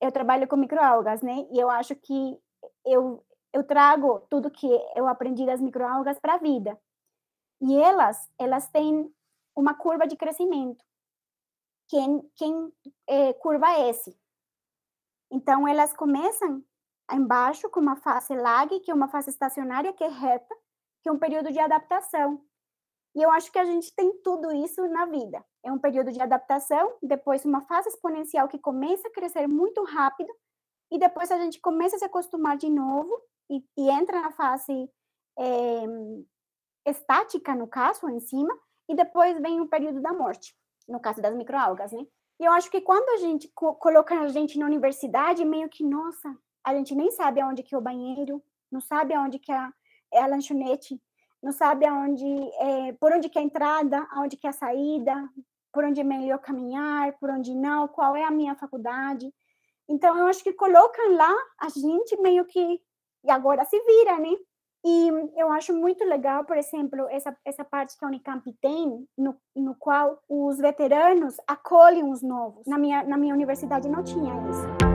[0.00, 1.46] eu trabalho com microalgas, né?
[1.52, 2.38] E eu acho que
[2.84, 6.76] eu, eu trago tudo que eu aprendi das microalgas para a vida.
[7.60, 9.08] E elas, elas têm
[9.54, 10.84] uma curva de crescimento
[11.92, 12.72] quem, quem
[13.06, 14.18] é, curva S.
[15.30, 16.64] Então, elas começam
[17.12, 20.54] embaixo com uma fase lag, que é uma fase estacionária, que é reta,
[21.02, 22.42] que é um período de adaptação.
[23.14, 25.44] E eu acho que a gente tem tudo isso na vida.
[25.62, 30.32] É um período de adaptação, depois uma fase exponencial que começa a crescer muito rápido,
[30.90, 33.14] e depois a gente começa a se acostumar de novo
[33.50, 34.90] e, e entra na fase
[35.38, 35.84] é,
[36.86, 40.54] estática, no caso, em cima, e depois vem o período da morte
[40.88, 42.06] no caso das microalgas, né?
[42.40, 45.84] E eu acho que quando a gente co coloca a gente na universidade, meio que,
[45.84, 49.68] nossa, a gente nem sabe aonde que é o banheiro, não sabe aonde que é,
[50.12, 51.00] é a lanchonete,
[51.42, 52.24] não sabe aonde,
[52.58, 55.14] é, por onde que é a entrada, aonde que é a saída,
[55.72, 59.32] por onde é melhor caminhar, por onde não, qual é a minha faculdade.
[59.88, 62.80] Então, eu acho que colocam lá a gente meio que,
[63.24, 64.36] e agora se vira, né?
[64.84, 69.36] E eu acho muito legal, por exemplo, essa, essa parte que a Unicamp tem, no,
[69.54, 72.66] no qual os veteranos acolhem os novos.
[72.66, 74.92] Na minha, na minha universidade não tinha isso.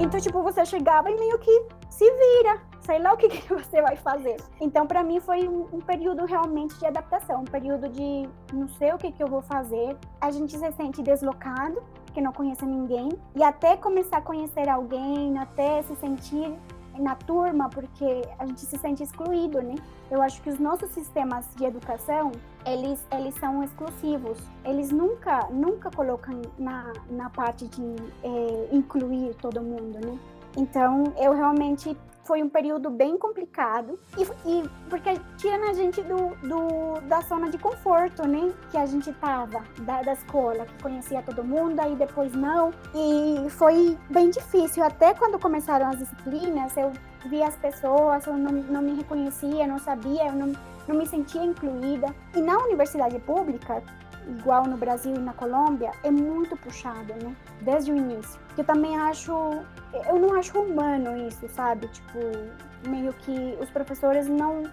[0.00, 3.82] Então, tipo, você chegava e meio que se vira, sei lá o que, que você
[3.82, 4.36] vai fazer.
[4.60, 8.92] Então, para mim, foi um, um, período realmente de adaptação, um período de não sei
[8.92, 9.96] o que, que eu vou fazer.
[10.20, 15.36] A gente se sente deslocado, porque não conhece ninguém, e até começar a conhecer alguém,
[15.38, 16.56] até se sentir
[16.98, 19.74] na turma porque a gente se sente excluído, né?
[20.10, 22.32] Eu acho que os nossos sistemas de educação,
[22.64, 24.38] eles, eles são exclusivos.
[24.64, 30.18] Eles nunca, nunca colocam na, na parte de é, incluir todo mundo, né?
[30.56, 31.96] Então, eu realmente
[32.28, 37.48] foi um período bem complicado e, e porque tira a gente do, do, da zona
[37.48, 38.52] de conforto, né?
[38.70, 42.70] Que a gente tava da, da escola, que conhecia todo mundo, aí depois não.
[42.94, 44.84] E foi bem difícil.
[44.84, 46.92] Até quando começaram as disciplinas, eu
[47.30, 50.52] via as pessoas, eu não, não me reconhecia, não sabia, eu não,
[50.86, 52.14] não me sentia incluída.
[52.36, 53.82] E na universidade pública,
[54.28, 57.34] igual no Brasil e na Colômbia, é muito puxado, né?
[57.60, 58.40] Desde o início.
[58.56, 59.32] Eu também acho,
[60.08, 61.88] eu não acho humano isso, sabe?
[61.88, 62.18] Tipo,
[62.86, 64.64] meio que os professores não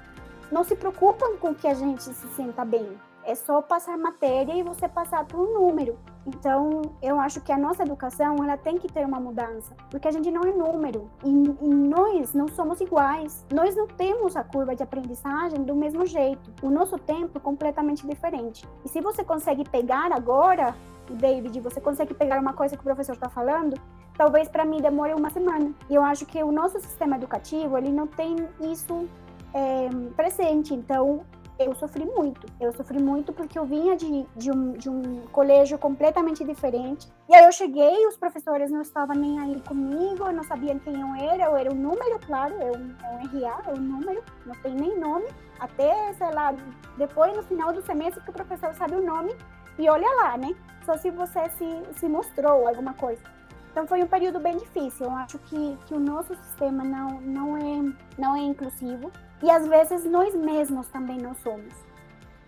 [0.51, 2.87] não se preocupam com que a gente se sinta bem.
[3.25, 5.97] É só passar matéria e você passar por um número.
[6.27, 10.11] Então, eu acho que a nossa educação ela tem que ter uma mudança, porque a
[10.11, 13.45] gente não é número e, e, nós não somos iguais.
[13.51, 16.51] Nós não temos a curva de aprendizagem do mesmo jeito.
[16.61, 18.67] O nosso tempo é completamente diferente.
[18.83, 20.75] E se você consegue pegar agora,
[21.09, 23.75] David, você consegue pegar uma coisa que o professor está falando,
[24.17, 25.71] talvez para mim demore uma semana.
[25.89, 29.07] E eu acho que o nosso sistema educativo ele não tem isso
[29.53, 30.73] é, presente.
[30.73, 31.23] Então,
[31.57, 32.47] eu sofri muito.
[32.59, 37.07] Eu sofri muito porque eu vinha de, de, um, de um colégio completamente diferente.
[37.29, 41.15] E aí eu cheguei, os professores não estavam nem aí comigo, não sabiam quem eu
[41.15, 41.45] era.
[41.45, 44.99] Eu era um número, claro, eu, eu um RA, é um número, não tem nem
[44.99, 45.25] nome.
[45.59, 46.53] Até, sei lá,
[46.97, 49.35] depois no final do semestre que o professor sabe o nome
[49.77, 50.55] e olha lá, né?
[50.85, 53.21] Só se você se, se mostrou alguma coisa.
[53.71, 55.05] Então foi um período bem difícil.
[55.05, 59.11] Eu acho que, que o nosso sistema não, não, é, não é inclusivo.
[59.45, 61.71] E às vezes nós mesmos também não somos.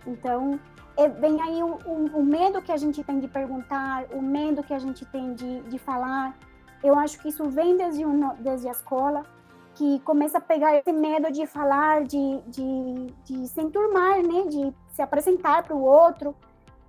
[0.04, 0.58] Então,
[0.96, 4.64] é, vem aí o, o, o, medo que a gente tem de perguntar, o medo
[4.64, 6.36] que a gente tem de, de falar.
[6.82, 9.22] Eu acho que isso vem desde, um, desde a escola,
[9.76, 14.46] que começa a pegar esse medo de falar, de, de, de se enturmar, né?
[14.48, 16.34] de se apresentar para o outro.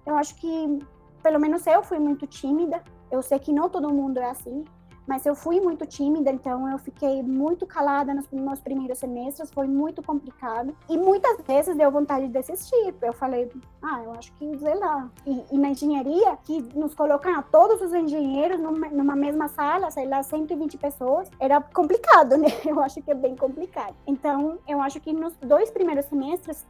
[0.08, 0.80] Eu acho que,
[1.22, 2.82] pelo menos eu fui muito tímida.
[3.12, 4.66] Eu sei que não todo mundo é assim,
[5.10, 9.66] mas eu fui muito tímida, então eu fiquei muito calada nos meus primeiros semestres, foi
[9.66, 10.78] muito complicado.
[10.88, 12.94] E muitas vezes deu vontade de desistir.
[13.02, 15.10] Eu falei, ah, eu acho que, sei lá.
[15.26, 19.90] E, e na engenharia, que nos colocam a todos os engenheiros numa, numa mesma sala,
[19.90, 22.50] sei lá, 120 pessoas, era complicado, né?
[22.64, 23.96] Eu acho que é bem complicado.
[24.06, 26.68] Então, eu acho que nos dois primeiros semestres,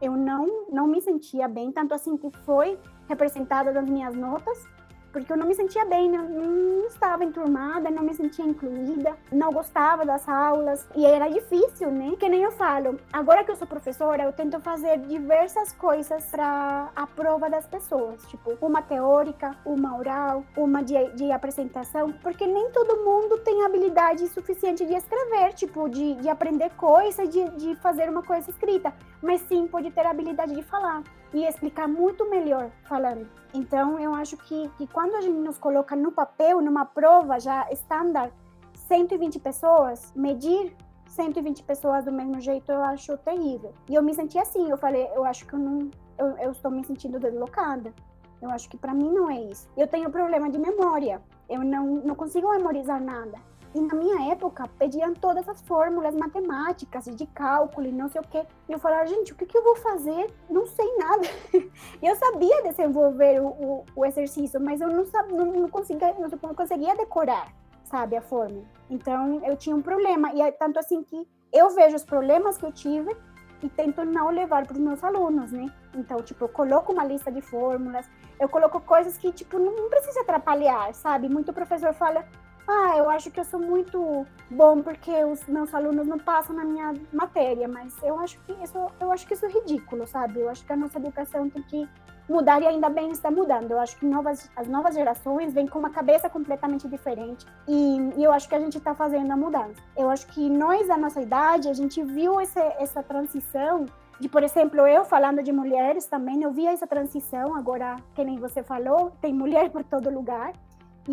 [0.00, 4.64] eu não, não me sentia bem, tanto assim que foi representada nas minhas notas,
[5.12, 9.52] porque eu não me sentia bem, não, não, estava enturmada, não me sentia incluída, não
[9.52, 10.86] gostava das aulas.
[10.94, 12.14] E era difícil, né?
[12.18, 16.90] Que nem eu falo, agora que eu sou professora, eu tento fazer diversas coisas para
[16.94, 22.70] a prova das pessoas, tipo uma teórica, uma oral, uma de, de apresentação, porque nem
[22.70, 28.08] todo mundo tem habilidade suficiente de escrever, tipo de, de aprender coisa, de, de fazer
[28.08, 28.92] uma coisa escrita,
[29.22, 33.28] mas sim pode ter a habilidade de falar e explicar muito melhor falando.
[33.54, 37.68] Então, eu acho que, que quando a gente nos coloca no papel, numa prova já
[37.70, 38.32] estándar,
[38.74, 43.72] 120 pessoas, medir 120 pessoas do mesmo jeito, eu acho terrível.
[43.88, 46.70] E eu me senti assim, eu falei, eu acho que eu não, eu, eu estou
[46.70, 47.92] me sentindo deslocada.
[48.40, 49.68] Eu acho que para mim não é isso.
[49.76, 51.20] Eu tenho problema de memória.
[51.48, 53.38] Eu não, não consigo memorizar nada.
[53.74, 58.24] E na minha época, pediam todas as fórmulas matemáticas de cálculo e não sei o
[58.24, 58.44] quê.
[58.68, 60.32] E eu falava, gente, o que, que eu vou fazer?
[60.48, 61.28] Não sei nada.
[62.02, 66.96] eu sabia desenvolver o, o, o, exercício, mas eu não, não, não, conseguia, não conseguia
[66.96, 67.52] decorar,
[67.84, 68.64] sabe, a fórmula.
[68.88, 70.32] Então, eu tinha um problema.
[70.32, 73.16] E é tanto assim que eu vejo os problemas que eu tive
[73.62, 75.70] e tento não levar para os meus alunos, né?
[75.94, 80.22] Então, tipo, eu coloco uma lista de fórmulas, eu coloco coisas que, tipo, não precisa
[80.22, 81.28] atrapalhar, sabe?
[81.28, 82.24] Muito professor fala,
[82.66, 86.64] ah, eu acho que eu sou muito bom porque os meus alunos não passam na
[86.64, 90.40] minha matéria, mas eu acho que isso, eu acho que isso é ridículo, sabe?
[90.40, 91.88] Eu acho que a nossa educação tem que
[92.28, 93.72] mudar e ainda bem está mudando.
[93.72, 98.24] Eu acho que novas, as novas gerações vêm com uma cabeça completamente diferente e, e
[98.24, 99.82] eu acho que a gente está fazendo a mudança.
[99.96, 103.86] Eu acho que nós, da nossa idade, a gente viu esse, essa transição
[104.20, 108.38] de, por exemplo, eu falando de mulheres também, eu vi essa transição, agora, que nem
[108.38, 110.52] você falou, tem mulher por todo lugar.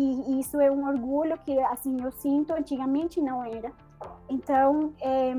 [0.00, 3.72] E isso é um orgulho que, assim, eu sinto, antigamente não era.
[4.28, 5.32] Então, é,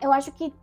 [0.00, 0.54] eu acho que,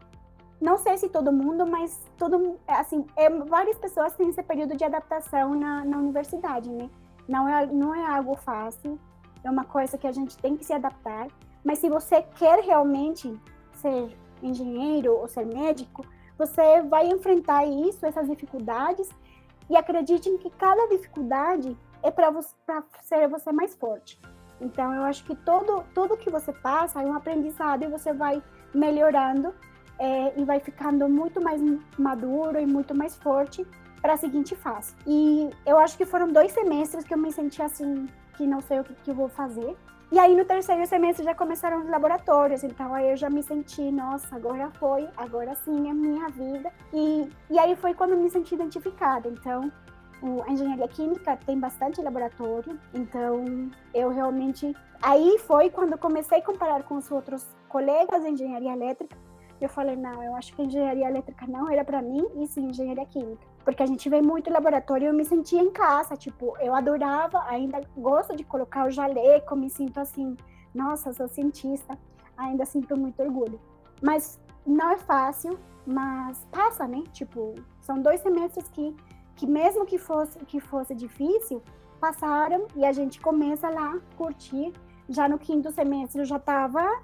[0.62, 4.86] não sei se todo mundo, mas todo, assim, é, várias pessoas têm esse período de
[4.86, 6.90] adaptação na, na universidade, né?
[7.28, 8.98] Não é, não é algo fácil,
[9.44, 11.28] é uma coisa que a gente tem que se adaptar.
[11.62, 13.38] Mas se você quer realmente
[13.74, 16.06] ser engenheiro ou ser médico,
[16.38, 19.10] você vai enfrentar isso, essas dificuldades,
[19.70, 22.32] e acredite que cada dificuldade é para
[23.02, 24.20] ser você mais forte.
[24.60, 28.42] Então, eu acho que todo, tudo que você passa é um aprendizado e você vai
[28.74, 29.54] melhorando
[30.00, 31.62] é, e vai ficando muito mais
[31.98, 33.66] maduro e muito mais forte
[34.02, 34.96] para a seguinte fase.
[35.06, 38.80] E eu acho que foram dois semestres que eu me senti assim, que não sei
[38.80, 39.76] o que, que eu vou fazer.
[40.12, 43.90] E aí no terceiro semestre já começaram os laboratórios, então aí eu já me senti,
[43.92, 46.72] nossa, agora foi, agora sim é minha vida.
[46.94, 49.30] E, e aí foi quando eu me senti identificada.
[49.30, 49.72] Então
[50.46, 53.44] a engenharia química tem bastante laboratório, então
[53.94, 54.76] eu realmente.
[55.02, 59.18] Aí foi quando comecei a comparar com os outros colegas de engenharia elétrica.
[59.60, 63.06] Eu falei, não, eu acho que engenharia elétrica não era para mim, e sim engenharia
[63.06, 63.46] química.
[63.64, 67.44] Porque a gente vê muito laboratório e eu me sentia em casa, tipo, eu adorava,
[67.48, 70.36] ainda gosto de colocar o jaleco, me sinto assim,
[70.74, 71.98] nossa, sou cientista,
[72.36, 73.60] ainda sinto muito orgulho.
[74.02, 77.04] Mas não é fácil, mas passa, né?
[77.12, 78.96] Tipo, são dois semestres que
[79.42, 81.64] que mesmo que fosse que fosse difícil,
[82.00, 84.72] passaram e a gente começa lá curtir.
[85.10, 87.02] Já no quinto semestre eu já estava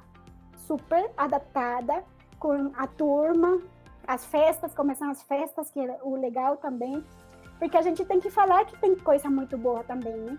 [0.56, 2.04] super adaptada
[2.38, 3.60] com a turma,
[4.06, 7.04] as festas, começam as festas, que é o legal também,
[7.58, 10.38] porque a gente tem que falar que tem coisa muito boa também, né?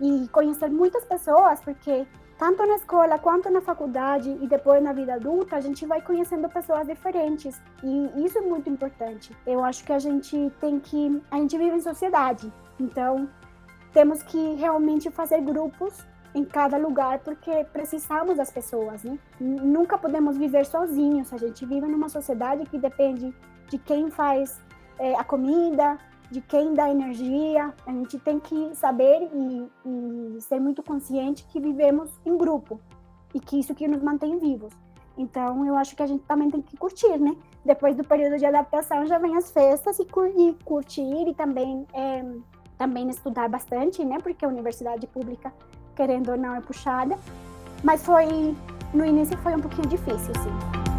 [0.00, 2.06] E conhecer muitas pessoas, porque
[2.38, 6.48] tanto na escola quanto na faculdade e depois na vida adulta, a gente vai conhecendo
[6.48, 7.60] pessoas diferentes.
[7.82, 9.36] E isso é muito importante.
[9.46, 11.22] Eu acho que a gente tem que.
[11.30, 12.52] A gente vive em sociedade.
[12.78, 13.28] Então,
[13.92, 19.18] temos que realmente fazer grupos em cada lugar porque precisamos das pessoas, né?
[19.38, 21.32] Nunca podemos viver sozinhos.
[21.32, 23.34] A gente vive numa sociedade que depende
[23.68, 24.58] de quem faz
[24.98, 25.98] é, a comida,
[26.32, 27.72] de quem dá energia.
[27.86, 32.80] A gente tem que saber e, e ser muito consciente que vivemos em grupo
[33.34, 34.72] e que isso que nos mantém vivos.
[35.16, 37.36] Então, eu acho que a gente também tem que curtir, né?
[37.64, 40.32] Depois do período de adaptação, já vem as festas e, cur
[40.64, 42.24] curtir e também, é,
[42.78, 44.16] também estudar bastante, né?
[44.22, 45.52] Porque a universidade pública,
[45.94, 47.18] querendo ou não, é puxada.
[47.84, 48.56] Mas foi,
[48.94, 50.91] no início foi um pouquinho difícil, sim.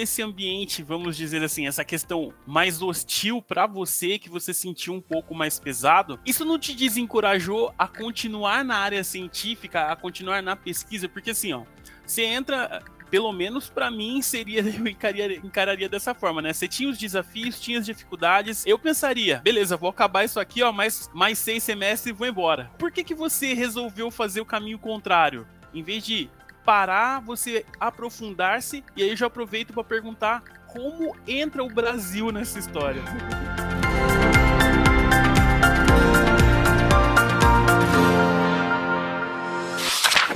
[0.00, 5.00] Esse ambiente, vamos dizer assim, essa questão mais hostil para você, que você sentiu um
[5.00, 10.56] pouco mais pesado, isso não te desencorajou a continuar na área científica, a continuar na
[10.56, 11.08] pesquisa?
[11.08, 11.64] Porque assim, ó,
[12.04, 16.52] você entra pelo menos para mim seria eu encararia, encararia, dessa forma, né?
[16.52, 18.64] Você tinha os desafios, tinha as dificuldades.
[18.64, 22.70] Eu pensaria, beleza, vou acabar isso aqui, ó, mais mais seis semestres e vou embora.
[22.78, 25.46] Por que que você resolveu fazer o caminho contrário?
[25.74, 26.30] Em vez de
[26.64, 32.58] parar, você aprofundar-se e aí eu já aproveito para perguntar como entra o Brasil nessa
[32.58, 33.02] história.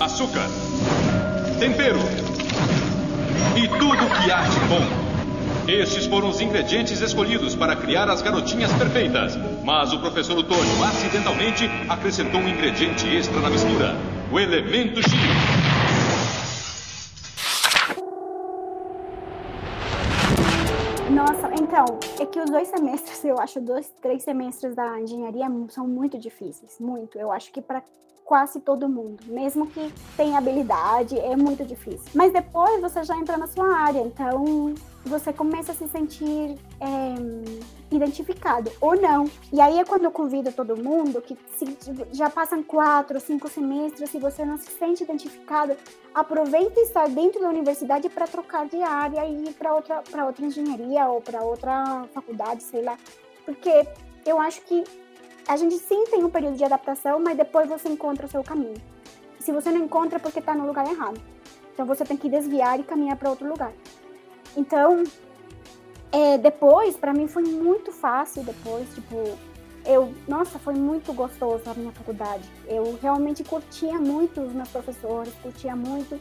[0.00, 0.48] Açúcar,
[1.58, 1.98] tempero
[3.56, 5.04] e tudo que há de bom.
[5.66, 9.38] Estes foram os ingredientes escolhidos para criar as garotinhas perfeitas.
[9.64, 13.96] Mas o professor Otônio acidentalmente acrescentou um ingrediente extra na mistura:
[14.30, 15.10] o elemento X.
[21.10, 21.84] Nossa, então,
[22.18, 26.76] é que os dois semestres, eu acho, dois, três semestres da engenharia são muito difíceis,
[26.80, 27.18] muito.
[27.18, 27.82] Eu acho que para
[28.24, 32.10] quase todo mundo, mesmo que tenha habilidade, é muito difícil.
[32.14, 37.94] Mas depois você já entra na sua área, então você começa a se sentir é,
[37.94, 39.30] identificado ou não.
[39.52, 41.76] E aí é quando eu convido todo mundo que se
[42.12, 45.76] já passam quatro, cinco semestres e você não se sente identificado,
[46.14, 51.06] aproveite estar dentro da universidade para trocar de área e ir para outra, outra engenharia
[51.08, 52.96] ou para outra faculdade, sei lá.
[53.44, 53.86] Porque
[54.24, 54.82] eu acho que
[55.46, 58.80] a gente sim tem um período de adaptação, mas depois você encontra o seu caminho.
[59.38, 61.20] Se você não encontra, é porque está no lugar errado.
[61.72, 63.72] Então você tem que desviar e caminhar para outro lugar.
[64.56, 65.04] Então,
[66.10, 69.16] é, depois, para mim foi muito fácil depois, tipo,
[69.84, 72.48] eu, nossa, foi muito gostoso a minha faculdade.
[72.66, 76.18] Eu realmente curtia muito os meus professores, curtia muito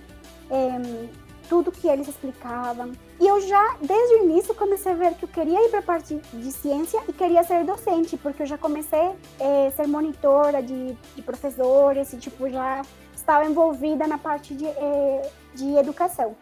[0.49, 1.17] é,
[1.49, 2.91] tudo que eles explicavam.
[3.19, 5.83] E eu já, desde o início, comecei a ver que eu queria ir para a
[5.83, 10.61] parte de ciência e queria ser docente, porque eu já comecei a é, ser monitora
[10.61, 12.81] de, de professores e, tipo, já
[13.15, 16.35] estava envolvida na parte de, é, de educação.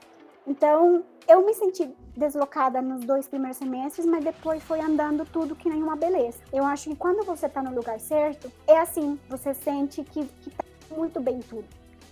[0.48, 5.70] Então, eu me senti deslocada nos dois primeiros semestres, mas depois foi andando tudo que
[5.70, 6.40] nem uma beleza.
[6.52, 10.50] Eu acho que quando você está no lugar certo, é assim, você sente que, que
[10.50, 10.64] tá
[10.96, 11.66] muito bem tudo.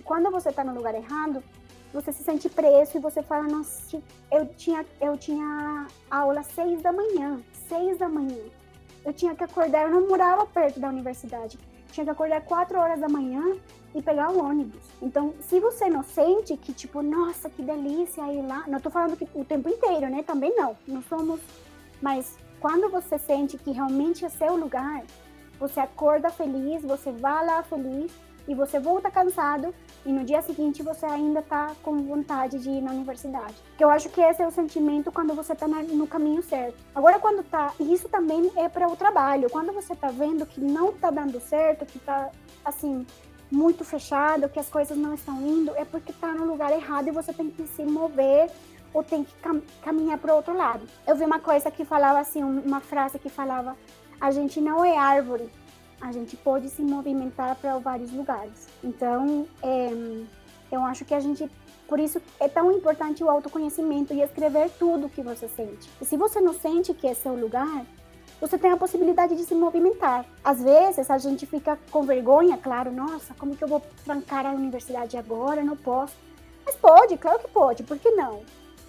[0.03, 1.43] Quando você está no lugar errado,
[1.93, 6.81] você se sente preso e você fala, nossa, eu tinha, eu tinha aula às seis
[6.81, 8.43] da manhã, seis da manhã.
[9.03, 11.57] Eu tinha que acordar, eu não morava perto da universidade.
[11.91, 13.57] Tinha que acordar quatro horas da manhã
[13.95, 14.81] e pegar o ônibus.
[15.01, 18.65] Então, se você não sente que, tipo, nossa, que delícia ir lá.
[18.67, 20.21] Não tô falando que o tempo inteiro, né?
[20.21, 20.77] Também não.
[20.87, 21.39] Não somos.
[22.01, 25.03] Mas quando você sente que realmente é seu lugar,
[25.59, 28.11] você acorda feliz, você vai lá feliz
[28.49, 29.73] e você volta cansado
[30.03, 33.53] e no dia seguinte você ainda tá com vontade de ir na universidade.
[33.77, 36.75] Que eu acho que esse é o sentimento quando você tá no caminho certo.
[36.95, 39.49] Agora quando tá, e isso também é para o trabalho.
[39.51, 42.31] Quando você tá vendo que não tá dando certo, que tá
[42.65, 43.05] assim,
[43.51, 47.11] muito fechado, que as coisas não estão indo, é porque tá no lugar errado e
[47.11, 48.49] você tem que se mover
[48.91, 50.87] ou tem que cam caminhar para o outro lado.
[51.05, 53.77] Eu vi uma coisa que falava assim, uma frase que falava:
[54.19, 55.49] a gente não é árvore,
[56.01, 58.67] a gente pode se movimentar para vários lugares.
[58.83, 59.89] Então, é,
[60.71, 61.49] eu acho que a gente,
[61.87, 65.89] por isso é tão importante o autoconhecimento e escrever tudo o que você sente.
[66.01, 67.85] E se você não sente que é seu lugar,
[68.39, 70.25] você tem a possibilidade de se movimentar.
[70.43, 74.51] Às vezes a gente fica com vergonha, claro, nossa, como que eu vou trancar a
[74.51, 75.63] universidade agora?
[75.63, 76.15] Não posso.
[76.65, 78.41] Mas pode, claro que pode, por que não?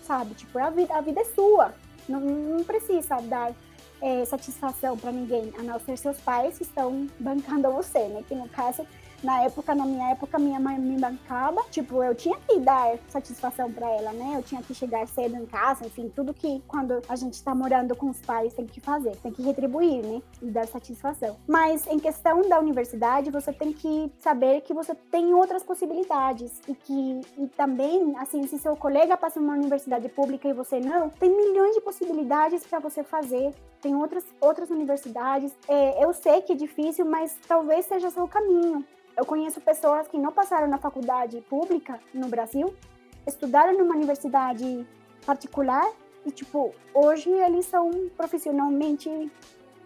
[0.04, 0.34] Sabe?
[0.34, 1.74] Tipo, a vida, a vida é sua.
[2.08, 3.52] Não, não precisa dar
[4.00, 8.24] é, satisfação para ninguém, a não ser seus pais que estão bancando você, né?
[8.26, 8.86] Que no caso
[9.22, 11.62] na época, na minha época, minha mãe me bancava.
[11.70, 14.34] Tipo, eu tinha que dar satisfação para ela, né?
[14.36, 17.94] Eu tinha que chegar cedo em casa, enfim, tudo que quando a gente tá morando
[17.94, 20.22] com os pais tem que fazer, tem que retribuir, né?
[20.42, 21.36] E dar satisfação.
[21.46, 26.74] Mas em questão da universidade, você tem que saber que você tem outras possibilidades e
[26.74, 31.08] que e também, assim, se seu colega passa em uma universidade pública e você não,
[31.10, 33.54] tem milhões de possibilidades para você fazer.
[33.80, 35.52] Tem outras outras universidades.
[35.68, 38.84] É, eu sei que é difícil, mas talvez seja seu caminho.
[39.20, 42.74] Eu conheço pessoas que não passaram na faculdade pública no Brasil,
[43.26, 44.86] estudaram numa universidade
[45.26, 45.86] particular
[46.24, 49.30] e, tipo, hoje eles são profissionalmente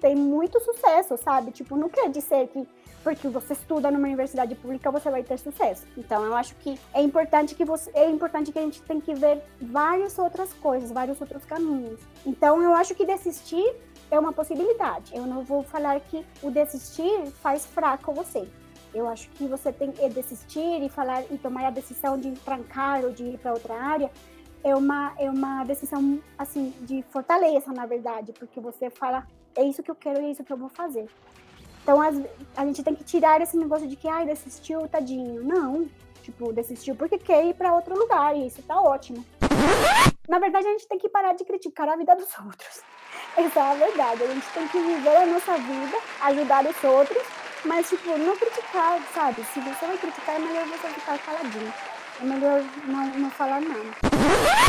[0.01, 1.51] têm muito sucesso, sabe?
[1.51, 2.65] Tipo, não quer dizer que
[3.03, 5.85] porque você estuda numa universidade pública você vai ter sucesso.
[5.97, 9.15] Então, eu acho que é importante que você é importante que a gente tem que
[9.15, 11.99] ver várias outras coisas, vários outros caminhos.
[12.25, 13.69] Então, eu acho que desistir
[14.13, 15.13] é uma possibilidade.
[15.13, 18.49] Eu não vou falar que o desistir faz fraco você.
[18.95, 23.05] Eu acho que você tem que desistir e falar e tomar a decisão de trancar
[23.05, 24.11] ou de ir para outra área
[24.65, 29.83] é uma, é uma decisão, assim, de fortaleza, na verdade, porque você fala, é isso
[29.83, 31.07] que eu quero é isso que eu vou fazer.
[31.83, 32.19] Então, as,
[32.57, 35.45] a gente tem que tirar esse negócio de que, ai, desistiu, tadinho.
[35.45, 35.87] Não,
[36.23, 39.23] tipo, desistiu porque quer ir para outro lugar e isso tá ótimo.
[40.27, 42.81] Na verdade, a gente tem que parar de criticar a vida dos outros.
[43.37, 44.23] Essa é a verdade.
[44.23, 47.23] A gente tem que viver a nossa vida, ajudar os outros,
[47.65, 49.45] mas, tipo, não criticar, sabe?
[49.53, 51.73] Se você vai criticar, é melhor você ficar caladinho.
[52.21, 53.81] É melhor não, não falar nada.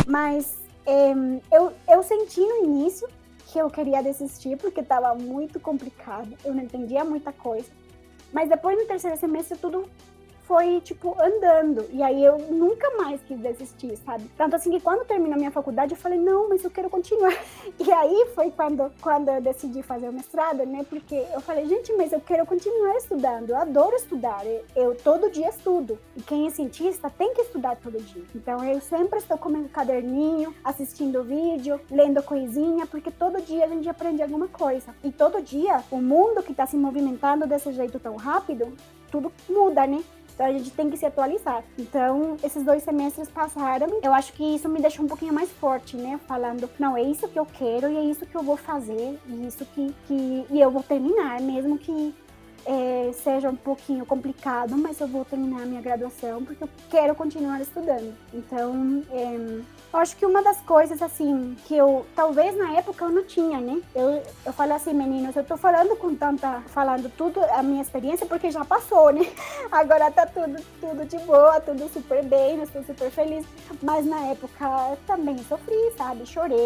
[0.07, 1.11] Mas é,
[1.51, 3.07] eu, eu senti no início
[3.47, 6.35] que eu queria desistir porque estava muito complicado.
[6.43, 7.69] Eu não entendia muita coisa.
[8.33, 9.89] Mas depois no terceiro semestre tudo
[10.47, 11.85] foi, tipo, andando.
[11.91, 14.29] E aí eu nunca mais quis desistir, sabe?
[14.37, 17.35] Tanto assim que quando terminou minha faculdade, eu falei, não, mas eu quero continuar.
[17.77, 20.85] E aí foi quando, quando eu decidi fazer o mestrado, né?
[20.89, 23.49] Porque eu falei, gente, mas eu quero continuar estudando.
[23.49, 24.43] Eu adoro estudar.
[24.75, 25.99] Eu todo dia estudo.
[26.15, 28.23] E quem é cientista tem que estudar todo dia.
[28.33, 33.67] Então eu sempre estou com meu caderninho, assistindo vídeo, lendo coisinha, porque todo dia a
[33.67, 34.95] gente aprende alguma coisa.
[35.03, 38.73] E todo dia, o mundo que está se movimentando desse jeito tão rápido,
[39.11, 40.03] tudo muda, né?
[40.35, 41.63] Então a gente tem que se atualizar.
[41.79, 45.95] Então, esses dois semestres passaram, eu acho que isso me deixou um pouquinho mais forte,
[45.95, 46.19] né?
[46.27, 49.47] Falando, não, é isso que eu quero e é isso que eu vou fazer, e
[49.47, 52.13] isso que, que e eu vou terminar, mesmo que
[52.65, 57.15] é, seja um pouquinho complicado, mas eu vou terminar a minha graduação porque eu quero
[57.15, 58.13] continuar estudando.
[58.33, 59.61] Então, é,
[59.95, 63.61] eu acho que uma das coisas, assim, que eu, talvez na época eu não tinha,
[63.61, 63.81] né?
[63.95, 68.25] Eu, eu falo assim, meninos, eu tô falando com tanta, falando tudo a minha experiência
[68.25, 69.25] porque já passou, né?
[69.71, 73.45] Agora tá tudo, tudo de boa, tudo super bem, eu estou super feliz.
[73.81, 76.25] Mas na época eu também sofri, sabe?
[76.25, 76.59] Chorei.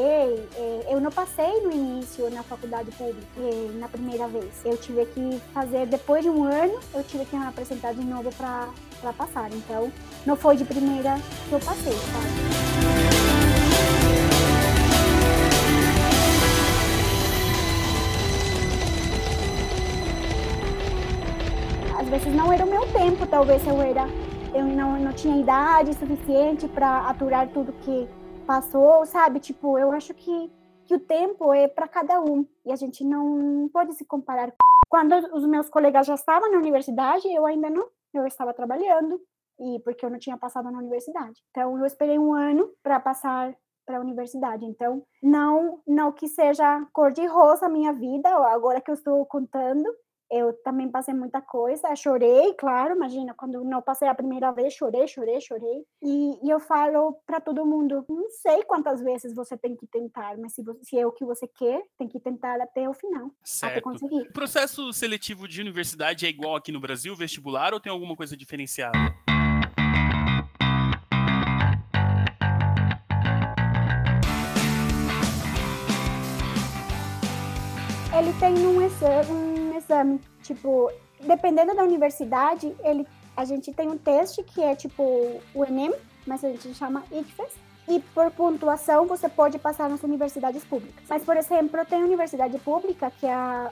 [0.55, 4.65] É, eu não passei no início na faculdade pública, é, na primeira vez.
[4.65, 8.31] Eu tive que fazer, depois de um ano, eu tive que me apresentar de novo
[8.33, 9.51] para passar.
[9.51, 9.91] Então,
[10.25, 11.15] não foi de primeira
[11.47, 13.18] que eu passei, sabe?
[22.09, 24.05] Vezes não era o meu tempo, talvez eu era
[24.53, 28.09] eu não, não tinha idade suficiente para aturar tudo que
[28.47, 29.39] passou, sabe?
[29.39, 30.51] Tipo, eu acho que,
[30.85, 34.51] que o tempo é para cada um e a gente não pode se comparar.
[34.89, 39.21] Quando os meus colegas já estavam na universidade, eu ainda não, eu estava trabalhando
[39.59, 41.43] e porque eu não tinha passado na universidade.
[41.51, 43.53] Então eu esperei um ano para passar
[43.85, 44.65] para a universidade.
[44.65, 49.25] Então, não não que seja cor de rosa a minha vida, agora que eu estou
[49.25, 49.83] contando,
[50.31, 55.07] eu também passei muita coisa, chorei, claro, imagina, quando não passei a primeira vez, chorei,
[55.07, 55.83] chorei, chorei.
[56.01, 60.37] E, e eu falo para todo mundo, não sei quantas vezes você tem que tentar,
[60.37, 63.31] mas se, você, se é o que você quer, tem que tentar até o final,
[63.43, 63.71] certo.
[63.71, 64.21] até conseguir.
[64.21, 68.37] O processo seletivo de universidade é igual aqui no Brasil, vestibular, ou tem alguma coisa
[68.37, 68.97] diferenciada?
[78.11, 79.48] Ele tem um exame
[79.89, 80.21] exame.
[80.43, 85.03] Tipo, dependendo da universidade, ele, a gente tem um teste que é tipo
[85.53, 85.93] o Enem,
[86.25, 87.53] mas a gente chama ICFES.
[87.87, 91.03] E por pontuação você pode passar nas universidades públicas.
[91.09, 93.71] Mas, por exemplo, tem universidade pública que é a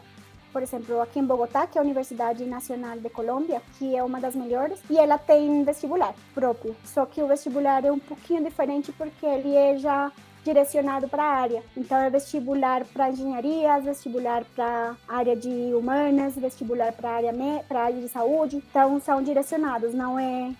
[0.51, 4.19] por exemplo, aqui em Bogotá, que é a Universidade Nacional de Colômbia, que é uma
[4.19, 6.75] das melhores, e ela tem vestibular próprio.
[6.83, 10.11] Só que o vestibular é um pouquinho diferente porque ele é já
[10.47, 11.63] direcionado para a área.
[11.75, 17.33] Então é vestibular para engenharia, vestibular para área de humanas, vestibular para área
[17.67, 18.55] para área de saúde.
[18.55, 20.51] Então são direcionados, não é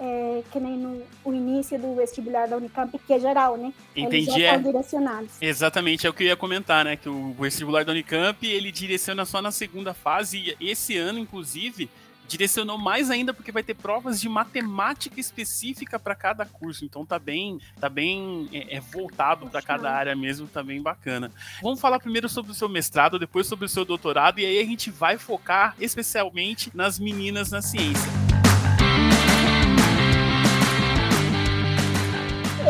[0.00, 3.72] é, que nem no o início do vestibular da Unicamp, que é geral, né?
[3.94, 4.30] Entendi.
[4.30, 4.58] Eles é...
[4.58, 5.30] direcionados.
[5.40, 6.96] Exatamente, é o que eu ia comentar, né?
[6.96, 11.88] Que o vestibular da Unicamp, ele direciona só na segunda fase, e esse ano, inclusive,
[12.26, 16.84] direcionou mais ainda porque vai ter provas de matemática específica para cada curso.
[16.84, 21.30] Então tá bem, tá bem é, é voltado para cada área mesmo, tá bem bacana.
[21.62, 24.64] Vamos falar primeiro sobre o seu mestrado, depois sobre o seu doutorado e aí a
[24.64, 28.10] gente vai focar especialmente nas meninas na ciência.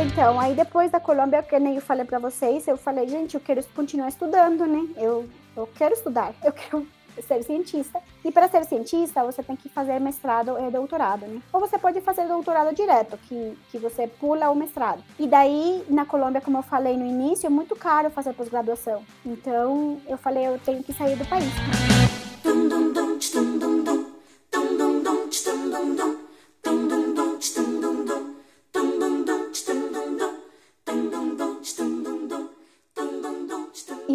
[0.04, 3.40] Então, aí depois da Colômbia, que nem eu falei para vocês, eu falei, gente, eu
[3.40, 4.88] quero continuar estudando, né?
[4.96, 6.86] Eu, eu quero estudar, eu quero
[7.20, 8.00] ser cientista.
[8.24, 11.42] E para ser cientista, você tem que fazer mestrado e doutorado, né?
[11.52, 15.02] Ou você pode fazer doutorado direto, que, que você pula o mestrado.
[15.18, 19.02] E daí, na Colômbia, como eu falei no início, é muito caro fazer pós-graduação.
[19.26, 21.52] Então, eu falei, eu tenho que sair do país.
[22.44, 22.52] E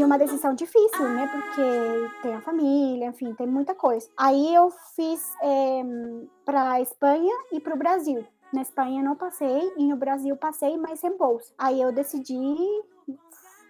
[0.08, 1.28] uma decisão difícil, né?
[1.28, 4.10] Porque tem a família, enfim, tem muita coisa.
[4.18, 5.84] Aí eu fiz é,
[6.46, 8.26] para a Espanha e para o Brasil.
[8.54, 11.54] Na Espanha não passei e no Brasil passei, mas sem bolsa.
[11.58, 12.34] Aí eu decidi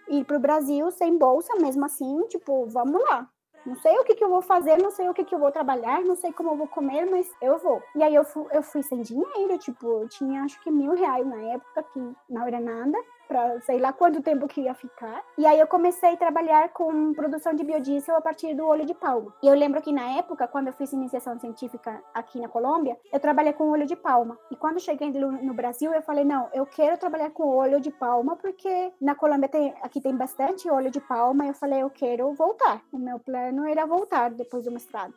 [0.08, 3.28] ir para o Brasil sem bolsa, mesmo assim, tipo, vamos lá.
[3.66, 5.50] Não sei o que, que eu vou fazer, não sei o que, que eu vou
[5.50, 7.82] trabalhar, não sei como eu vou comer, mas eu vou.
[7.96, 11.26] E aí eu fui, eu fui sem dinheiro, tipo, eu tinha acho que mil reais
[11.26, 12.96] na época, que não era nada
[13.28, 15.22] para sei lá quanto tempo que ia ficar.
[15.36, 18.94] E aí eu comecei a trabalhar com produção de biodiesel a partir do óleo de
[18.94, 19.32] palma.
[19.42, 23.20] E eu lembro que na época, quando eu fiz iniciação científica aqui na Colômbia, eu
[23.20, 24.38] trabalhei com óleo de palma.
[24.50, 28.36] E quando cheguei no Brasil, eu falei, não, eu quero trabalhar com óleo de palma
[28.36, 31.46] porque na Colômbia tem, aqui tem bastante óleo de palma.
[31.46, 32.82] Eu falei, eu quero voltar.
[32.90, 35.14] O meu plano era voltar depois do mestrado.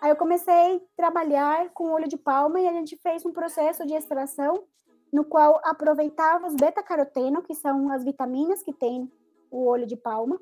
[0.00, 3.86] Aí eu comecei a trabalhar com óleo de palma e a gente fez um processo
[3.86, 4.64] de extração
[5.16, 9.10] no qual aproveitava os beta-caroteno, que são as vitaminas que tem
[9.50, 10.38] o óleo de palma,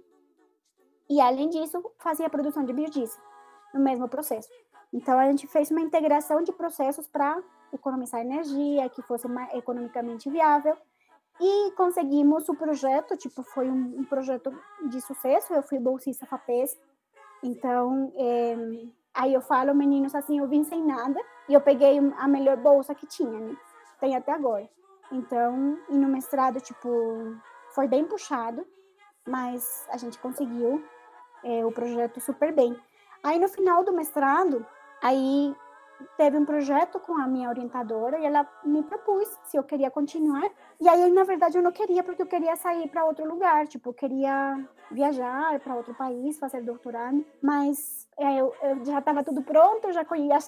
[1.08, 3.22] e além disso fazia a produção de biodiesel
[3.72, 4.48] no mesmo processo.
[4.92, 7.40] Então a gente fez uma integração de processos para
[7.72, 10.76] economizar energia, que fosse mais economicamente viável,
[11.40, 14.52] e conseguimos o projeto, tipo, foi um, um projeto
[14.88, 16.76] de sucesso, eu fui bolsista FAPES,
[17.44, 18.56] então, é,
[19.14, 22.92] aí eu falo, meninos, assim, eu vim sem nada, e eu peguei a melhor bolsa
[22.92, 23.56] que tinha, né?
[24.04, 24.68] Tem até agora.
[25.10, 27.34] Então, e no mestrado, tipo,
[27.74, 28.66] foi bem puxado,
[29.26, 30.84] mas a gente conseguiu
[31.42, 32.78] é, o projeto super bem.
[33.22, 34.66] Aí no final do mestrado,
[35.02, 35.56] aí
[36.16, 40.48] teve um projeto com a minha orientadora e ela me propôs se eu queria continuar.
[40.80, 43.90] E aí, na verdade, eu não queria porque eu queria sair para outro lugar, tipo,
[43.90, 44.58] eu queria
[44.90, 50.04] viajar para outro país, fazer doutorado, mas é, eu, eu, já estava tudo pronto, já,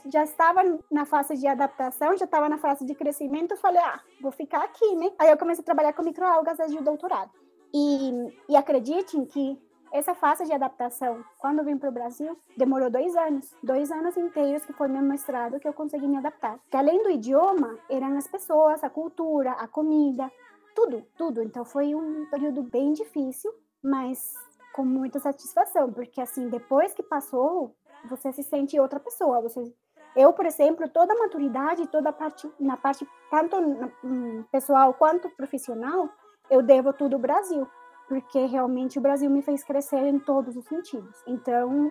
[0.07, 4.01] já estava na fase de adaptação, já estava na fase de crescimento, eu falei, ah,
[4.21, 5.11] vou ficar aqui, né?
[5.19, 7.31] Aí eu comecei a trabalhar com microalgas desde o doutorado.
[7.75, 9.59] E, e acreditem que
[9.93, 13.55] essa fase de adaptação, quando eu vim para o Brasil, demorou dois anos.
[13.63, 16.59] Dois anos inteiros que foi meu mestrado que eu consegui me adaptar.
[16.71, 20.31] Que além do idioma, eram as pessoas, a cultura, a comida,
[20.75, 21.43] tudo, tudo.
[21.43, 24.35] Então foi um período bem difícil, mas
[24.75, 27.75] com muita satisfação, porque assim, depois que passou,
[28.09, 29.41] você se sente outra pessoa.
[29.41, 29.73] Você
[30.15, 33.57] eu, por exemplo, toda a maturidade, toda a parte na parte tanto
[34.03, 36.09] hum, pessoal quanto profissional,
[36.51, 37.69] eu devo tudo ao Brasil
[38.09, 41.17] porque realmente o Brasil me fez crescer em todos os sentidos.
[41.27, 41.91] Então,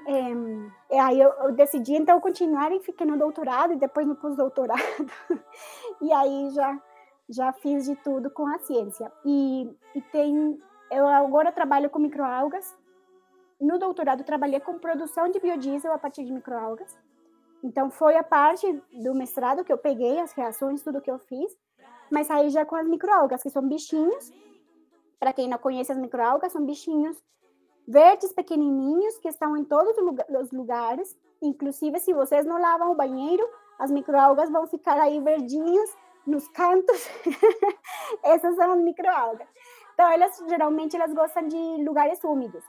[0.90, 4.82] é, aí eu, eu, decidi então continuar e fiquei no doutorado e depois no pós-doutorado.
[6.02, 6.82] e aí já
[7.28, 9.12] já fiz de tudo com a ciência.
[9.26, 10.60] E, e tem
[10.92, 12.76] eu agora trabalho com microalgas.
[13.60, 16.96] No doutorado trabalhei com produção de biodiesel a partir de microalgas.
[17.64, 21.52] Então foi a parte do mestrado que eu peguei as reações, tudo que eu fiz,
[22.12, 24.32] mas aí já com as microalgas, que são bichinhos
[25.20, 27.18] para quem não conhece as microalgas, são bichinhos
[27.88, 29.96] verdes pequenininhos que estão em todos
[30.42, 31.16] os lugares.
[31.42, 33.48] Inclusive, se vocês não lavam o banheiro,
[33.78, 35.96] as microalgas vão ficar aí verdinhas
[36.26, 37.10] nos cantos.
[38.24, 39.48] Essas são as microalgas.
[39.94, 42.64] Então, elas geralmente elas gostam de lugares úmidos.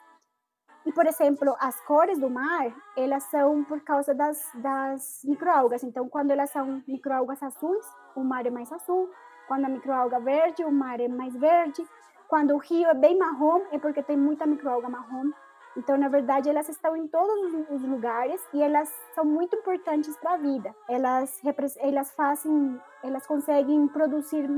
[0.84, 5.82] E, por exemplo, as cores do mar, elas são por causa das, das microalgas.
[5.82, 7.84] Então, quando elas são microalgas azuis,
[8.14, 9.10] o mar é mais azul.
[9.48, 11.84] Quando a microalga verde, o mar é mais verde.
[12.28, 15.30] Quando o rio é bem marrom, é porque tem muita microalga marrom.
[15.76, 20.32] Então, na verdade, elas estão em todos os lugares e elas são muito importantes para
[20.32, 20.74] a vida.
[20.88, 21.40] Elas,
[21.78, 24.48] elas fazem, elas conseguem produzir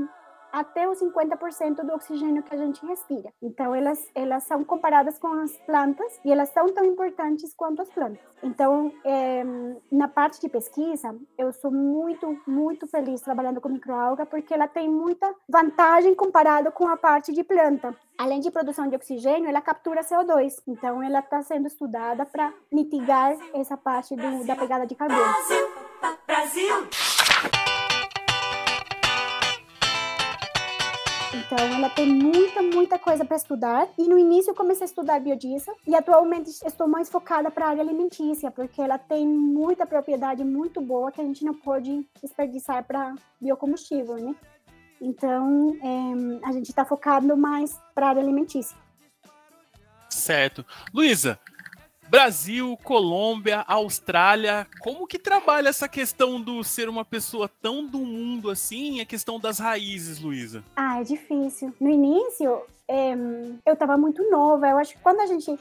[0.51, 3.31] até os 50% do oxigênio que a gente respira.
[3.41, 7.89] Então, elas, elas são comparadas com as plantas e elas são tão importantes quanto as
[7.89, 8.19] plantas.
[8.41, 9.43] Então, é,
[9.91, 14.89] na parte de pesquisa, eu sou muito, muito feliz trabalhando com microalga porque ela tem
[14.89, 17.95] muita vantagem comparado com a parte de planta.
[18.17, 20.61] Além de produção de oxigênio, ela captura CO2.
[20.67, 25.21] Então, ela está sendo estudada para mitigar essa parte do, da pegada de carbono.
[25.21, 25.89] Brasil!
[26.27, 27.08] Brasil!
[31.51, 33.89] Então, ela tem muita, muita coisa para estudar.
[33.97, 37.69] E no início eu comecei a estudar biodiesel e atualmente estou mais focada para a
[37.69, 42.83] área alimentícia, porque ela tem muita propriedade muito boa que a gente não pode desperdiçar
[42.83, 44.35] para biocombustível, né?
[45.01, 48.77] Então, é, a gente está focado mais para a área alimentícia.
[50.07, 50.63] Certo.
[50.93, 51.39] Luísa,
[52.09, 58.49] Brasil, Colômbia, Austrália, como que trabalha essa questão do ser uma pessoa tão do mundo
[58.49, 60.63] assim, a questão das raízes, Luísa?
[60.75, 61.71] Ah, é difícil.
[61.79, 63.13] No início, é,
[63.63, 64.67] eu estava muito nova.
[64.67, 65.51] Eu acho que quando a gente.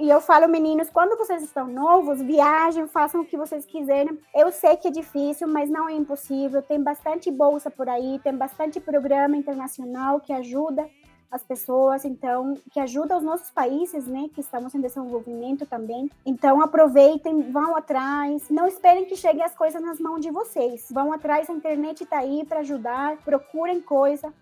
[0.00, 4.18] E eu falo, meninos, quando vocês estão novos, viajem, façam o que vocês quiserem.
[4.34, 6.60] Eu sei que é difícil, mas não é impossível.
[6.60, 10.90] Tem bastante bolsa por aí, tem bastante programa internacional que ajuda
[11.32, 16.10] as pessoas, então, que ajuda os nossos países, né, que estamos em desenvolvimento também.
[16.26, 20.86] Então, aproveitem, vão atrás, não esperem que cheguem as coisas nas mãos de vocês.
[20.90, 24.32] Vão atrás, a internet está aí para ajudar, procurem coisa.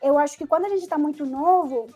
[0.00, 1.88] Eu acho que quando a gente está muito novo,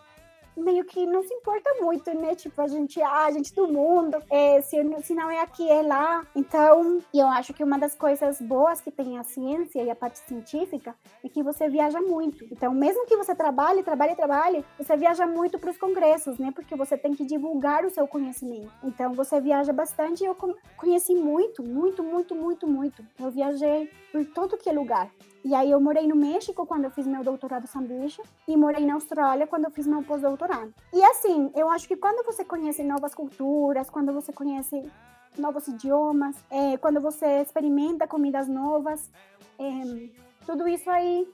[0.60, 2.34] meio que não se importa muito, né?
[2.34, 5.82] Tipo, a gente, ah, a gente do mundo, é, se, se não é aqui, é
[5.82, 6.24] lá.
[6.34, 10.18] Então, eu acho que uma das coisas boas que tem a ciência e a parte
[10.20, 10.94] científica
[11.24, 12.44] é que você viaja muito.
[12.50, 16.52] Então, mesmo que você trabalhe, trabalhe, trabalhe, você viaja muito para os congressos, né?
[16.54, 18.70] Porque você tem que divulgar o seu conhecimento.
[18.84, 20.36] Então, você viaja bastante e eu
[20.76, 23.04] conheci muito, muito, muito, muito, muito.
[23.18, 25.10] Eu viajei por todo que é lugar.
[25.42, 28.94] E aí eu morei no México quando eu fiz meu doutorado sanduíche e morei na
[28.94, 30.74] Austrália quando eu fiz meu pós-doutorado.
[30.92, 34.84] E assim, eu acho que quando você conhece novas culturas, quando você conhece
[35.38, 39.10] novos idiomas, é, quando você experimenta comidas novas,
[39.58, 40.10] é,
[40.44, 41.26] tudo isso aí,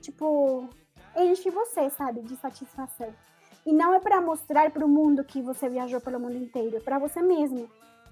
[0.00, 0.68] tipo,
[1.16, 3.08] enche você, sabe, de satisfação.
[3.64, 6.80] E não é para mostrar para o mundo que você viajou pelo mundo inteiro, é
[6.80, 7.68] para você mesmo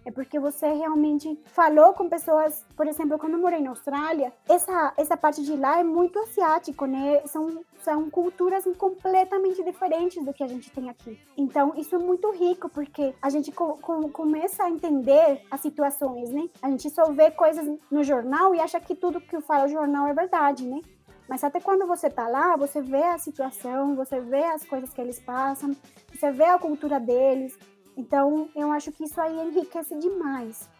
[0.08, 4.94] é porque você realmente falou com pessoas, por exemplo, quando eu morei na Austrália, essa,
[4.96, 7.20] essa parte de lá é muito asiático, né?
[7.26, 11.20] São, são culturas completamente diferentes do que a gente tem aqui.
[11.36, 16.30] Então, isso é muito rico, porque a gente co co começa a entender as situações,
[16.30, 16.48] né?
[16.62, 20.06] A gente só vê coisas no jornal e acha que tudo que fala o jornal
[20.06, 20.80] é verdade, né?
[21.28, 25.00] Mas até quando você tá lá, você vê a situação, você vê as coisas que
[25.02, 25.76] eles passam,
[26.10, 27.58] você vê a cultura deles,
[27.98, 30.70] então, eu acho que isso aí enriquece demais.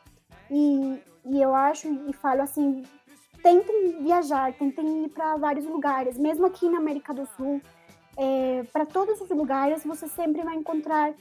[0.49, 2.85] E, e eu acho e falo assim,
[3.43, 7.61] tentem viajar, tentem ir para vários lugares, mesmo aqui na América do Sul,
[8.17, 11.13] é, para todos os lugares você sempre vai encontrar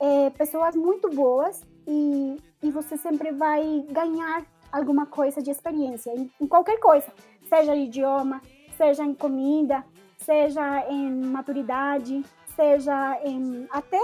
[0.00, 6.30] é, pessoas muito boas e, e você sempre vai ganhar alguma coisa de experiência em,
[6.40, 7.12] em qualquer coisa,
[7.46, 8.40] seja idioma,
[8.74, 9.84] seja em comida,
[10.16, 12.22] seja em maturidade,
[12.54, 14.00] seja em até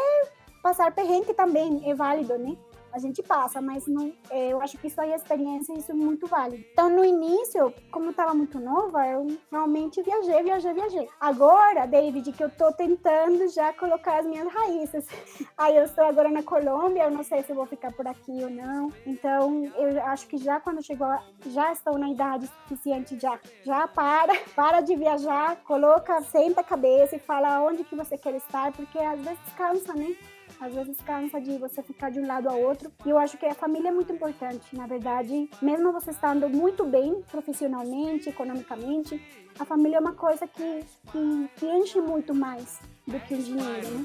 [0.62, 2.56] passar perrengue também é válido, né?
[2.92, 5.94] a gente passa, mas não, é, eu acho que isso aí é experiência isso é
[5.94, 6.62] muito válido.
[6.72, 11.08] Então, no início, como eu estava muito nova, eu realmente viajei, viajei, viajei.
[11.18, 15.06] Agora, David, que eu estou tentando já colocar as minhas raízes.
[15.56, 18.50] Aí eu estou agora na Colômbia, eu não sei se vou ficar por aqui ou
[18.50, 18.92] não.
[19.06, 21.08] Então, eu acho que já quando chegou,
[21.46, 23.40] já estou na idade suficiente já.
[23.64, 28.34] Já para, para de viajar, coloca, senta a cabeça e fala onde que você quer
[28.34, 30.14] estar, porque às vezes cansa, né?
[30.62, 32.92] Às vezes cansa de você ficar de um lado a outro.
[33.04, 34.64] E eu acho que a família é muito importante.
[34.76, 39.20] Na verdade, mesmo você estando muito bem profissionalmente, economicamente,
[39.58, 43.88] a família é uma coisa que, que, que enche muito mais do que o dinheiro.
[43.98, 44.04] Né?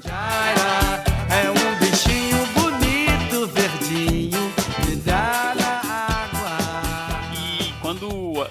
[1.30, 3.77] É um bichinho bonito, verdinho,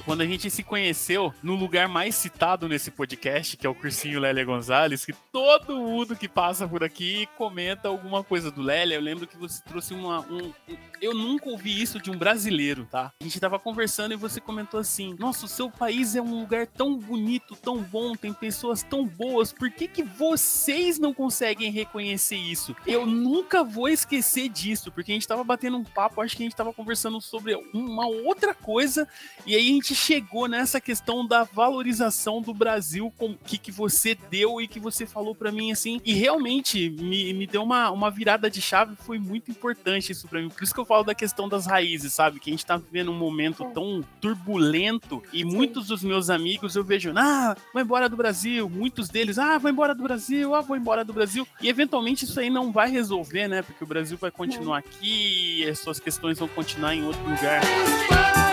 [0.08, 4.20] quando a gente se conheceu no lugar mais citado nesse podcast, que é o cursinho
[4.20, 8.96] Lélia Gonzalez, que todo mundo que passa por aqui comenta alguma coisa do Lélia.
[8.96, 10.22] Eu lembro que você trouxe uma.
[10.22, 10.54] Um,
[11.02, 13.12] eu nunca ouvi isso de um brasileiro, tá?
[13.20, 16.68] A gente tava conversando e você comentou assim: Nossa, o seu país é um lugar
[16.68, 22.38] tão bonito, tão bom, tem pessoas tão boas, por que, que vocês não conseguem reconhecer
[22.38, 22.76] isso?
[22.86, 26.46] Eu nunca vou esquecer disso, porque a gente tava batendo um papo, acho que a
[26.46, 29.08] gente tava conversando sobre uma outra coisa,
[29.46, 34.16] e aí gente chegou nessa questão da valorização do Brasil com o que, que você
[34.30, 36.00] deu e que você falou para mim assim.
[36.06, 40.40] E realmente me, me deu uma, uma virada de chave, foi muito importante isso para
[40.40, 40.50] mim.
[40.50, 42.40] Por isso que eu falo da questão das raízes, sabe?
[42.40, 43.70] Que a gente tá vivendo um momento é.
[43.72, 48.70] tão turbulento e muitos dos meus amigos eu vejo, ah, vou embora do Brasil.
[48.70, 51.48] Muitos deles, ah, vou embora do Brasil, ah, vou embora do Brasil.
[51.62, 53.62] E eventualmente isso aí não vai resolver, né?
[53.62, 58.47] Porque o Brasil vai continuar aqui e as suas questões vão continuar em outro lugar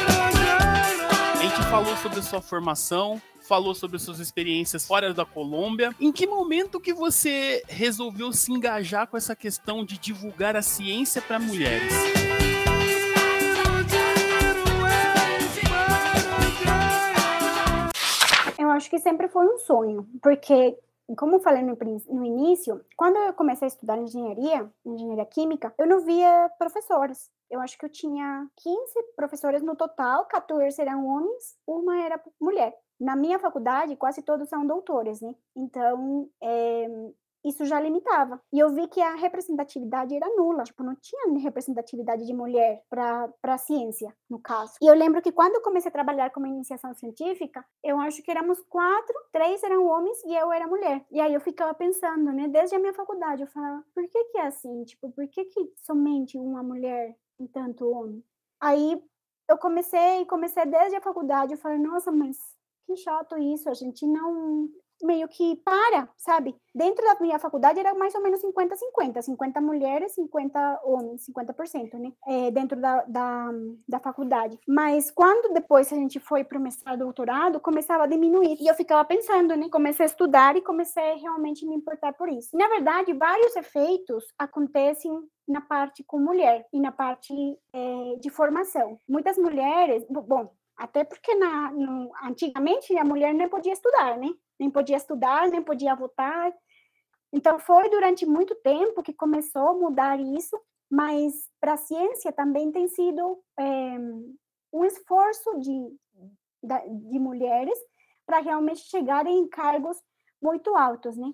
[1.46, 5.94] gente falou sobre sua formação, falou sobre suas experiências fora da Colômbia.
[6.00, 11.20] Em que momento que você resolveu se engajar com essa questão de divulgar a ciência
[11.20, 11.92] para mulheres?
[18.58, 20.74] Eu acho que sempre foi um sonho, porque
[21.16, 21.76] como eu falei no,
[22.08, 27.30] no, início, quando eu comecei a estudar engenharia, engenharia química, eu não via professores.
[27.50, 28.78] Eu acho que eu tinha 15
[29.14, 32.74] professores no total, 14 eram homens, uma era mulher.
[32.98, 35.34] Na minha faculdade, quase todos são doutores, né?
[35.54, 36.88] Então, é,
[37.44, 38.40] isso já limitava.
[38.52, 43.32] E eu vi que a representatividade era nula, tipo, não tinha representatividade de mulher para
[43.42, 44.74] a ciência, no caso.
[44.80, 48.30] E eu lembro que quando eu comecei a trabalhar como iniciação científica, eu acho que
[48.30, 51.04] éramos quatro, três eram homens e eu era mulher.
[51.10, 54.38] E aí eu ficava pensando, né, desde a minha faculdade, eu falava, por que que
[54.38, 54.84] é assim?
[54.84, 58.24] Tipo, por que que somente uma mulher e tanto homem?
[58.60, 59.02] Aí
[59.48, 62.38] eu comecei, comecei desde a faculdade, eu falei, nossa, mas
[62.86, 64.68] que chato isso, a gente não
[65.04, 66.56] meio que para, sabe?
[66.74, 72.12] Dentro da minha faculdade era mais ou menos 50-50, 50 mulheres, 50 homens, 50%, né?
[72.26, 73.50] É, dentro da, da,
[73.88, 74.58] da faculdade.
[74.66, 78.56] Mas quando depois a gente foi para o mestrado, doutorado, começava a diminuir.
[78.60, 79.68] E eu ficava pensando, né?
[79.70, 82.56] Comecei a estudar e comecei realmente me importar por isso.
[82.56, 85.12] Na verdade, vários efeitos acontecem
[85.46, 87.32] na parte com mulher e na parte
[87.72, 88.98] é, de formação.
[89.08, 94.28] Muitas mulheres, bom, até porque na, no, antigamente a mulher nem podia estudar, né?
[94.58, 96.52] Nem podia estudar, nem podia votar.
[97.32, 100.60] Então foi durante muito tempo que começou a mudar isso,
[100.90, 103.98] mas para a ciência também tem sido é,
[104.72, 105.96] um esforço de,
[107.10, 107.78] de mulheres
[108.26, 109.96] para realmente chegarem em cargos
[110.40, 111.32] muito altos, né?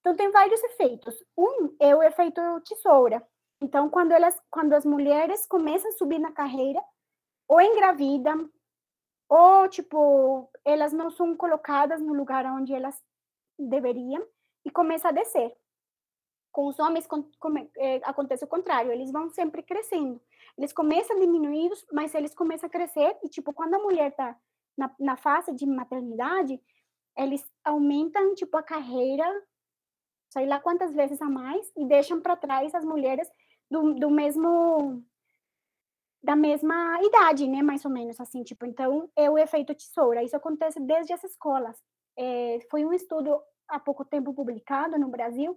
[0.00, 1.14] Então tem vários efeitos.
[1.36, 3.22] Um é o efeito tesoura.
[3.60, 6.82] Então quando elas, quando as mulheres começam a subir na carreira,
[7.46, 8.48] ou engravidam,
[9.30, 13.00] ou tipo elas não são colocadas no lugar onde elas
[13.56, 14.26] deveriam
[14.64, 15.56] e começa a descer.
[16.52, 20.20] Com os homens com, com, é, acontece o contrário, eles vão sempre crescendo.
[20.58, 24.36] Eles começam diminuídos, mas eles começam a crescer e tipo quando a mulher está
[24.76, 26.60] na, na fase de maternidade,
[27.16, 29.24] eles aumentam tipo a carreira,
[30.32, 33.30] sei lá quantas vezes a mais e deixam para trás as mulheres
[33.70, 35.04] do, do mesmo
[36.22, 40.36] da mesma idade, né, mais ou menos, assim, tipo, então, é o efeito tesoura, isso
[40.36, 41.76] acontece desde as escolas.
[42.18, 45.56] É, foi um estudo há pouco tempo publicado no Brasil,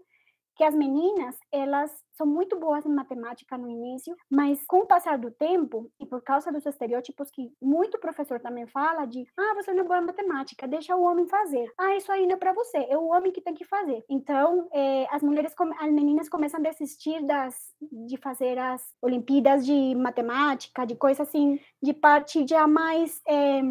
[0.56, 5.18] que as meninas, elas são muito boas em matemática no início, mas com o passar
[5.18, 9.74] do tempo, e por causa dos estereótipos que muito professor também fala de, ah, você
[9.74, 11.72] não é boa em matemática, deixa o homem fazer.
[11.78, 14.04] Ah, isso aí não é para você, é o homem que tem que fazer.
[14.10, 19.96] Então, é, as mulheres, as meninas começam a desistir das, de fazer as Olimpíadas de
[19.96, 23.62] matemática, de coisas assim, de parte já mais é,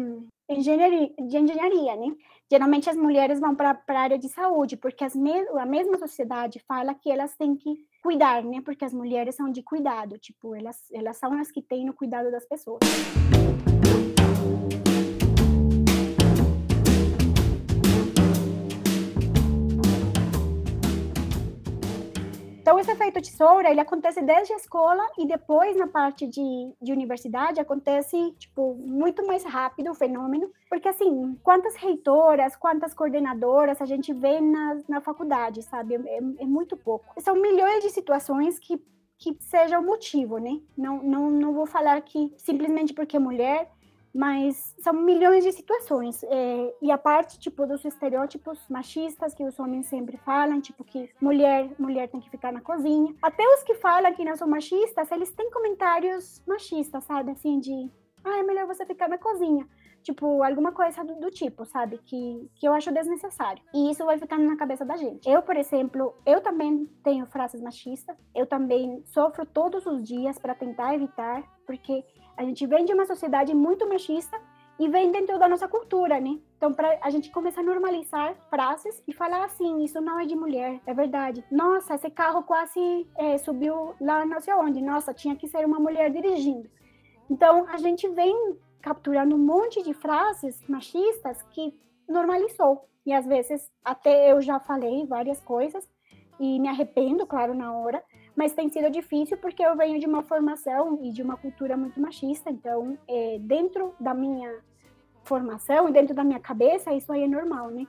[0.49, 2.15] engenharia, de engenharia, né?
[2.51, 6.59] Geralmente as mulheres vão para a área de saúde, porque as me a mesma sociedade
[6.67, 8.61] fala que elas têm que cuidar, né?
[8.63, 12.29] Porque as mulheres são de cuidado, tipo, elas, elas são as que têm o cuidado
[12.29, 12.79] das pessoas.
[22.83, 27.59] Esse efeito tesoura, ele acontece desde a escola e depois na parte de, de universidade
[27.59, 34.13] acontece, tipo, muito mais rápido o fenômeno, porque, assim, quantas reitoras, quantas coordenadoras a gente
[34.13, 35.95] vê na, na faculdade, sabe?
[35.95, 37.05] É, é muito pouco.
[37.21, 38.81] São milhões de situações que
[39.15, 40.59] que seja o motivo, né?
[40.77, 43.71] Não, não, não vou falar que simplesmente porque é mulher,
[44.13, 46.23] mas são milhões de situações.
[46.23, 51.09] É, e a parte, tipo, dos estereótipos machistas que os homens sempre falam, tipo, que
[51.19, 53.13] mulher, mulher tem que ficar na cozinha.
[53.21, 57.31] Até os que falam que não são machistas, eles têm comentários machistas, sabe?
[57.31, 57.89] Assim, de,
[58.23, 59.67] ah, é melhor você ficar na cozinha.
[60.03, 61.97] Tipo, alguma coisa do, do, tipo, sabe?
[62.05, 63.63] Que, que eu acho desnecessário.
[63.73, 65.27] E isso vai ficando na cabeça da gente.
[65.29, 68.15] Eu, por exemplo, eu também tenho frases machistas.
[68.35, 72.03] Eu também sofro todos os dias para tentar evitar, porque
[72.35, 74.39] a gente vem de uma sociedade muito machista
[74.79, 76.39] e vem dentro da nossa cultura, né?
[76.57, 80.35] Então, para a gente começar a normalizar frases e falar assim, isso não é de
[80.35, 81.43] mulher, é verdade.
[81.51, 84.81] Nossa, esse carro quase é, subiu lá não sei onde.
[84.81, 86.69] Nossa, tinha que ser uma mulher dirigindo.
[87.29, 91.73] Então, a gente vem capturando um monte de frases machistas que
[92.07, 92.87] normalizou.
[93.05, 95.87] E às vezes, até eu já falei várias coisas
[96.39, 98.03] e me arrependo, claro, na hora,
[98.35, 101.99] mas tem sido difícil porque eu venho de uma formação e de uma cultura muito
[101.99, 104.59] machista, então é, dentro da minha
[105.23, 107.87] formação e dentro da minha cabeça isso aí é normal, né?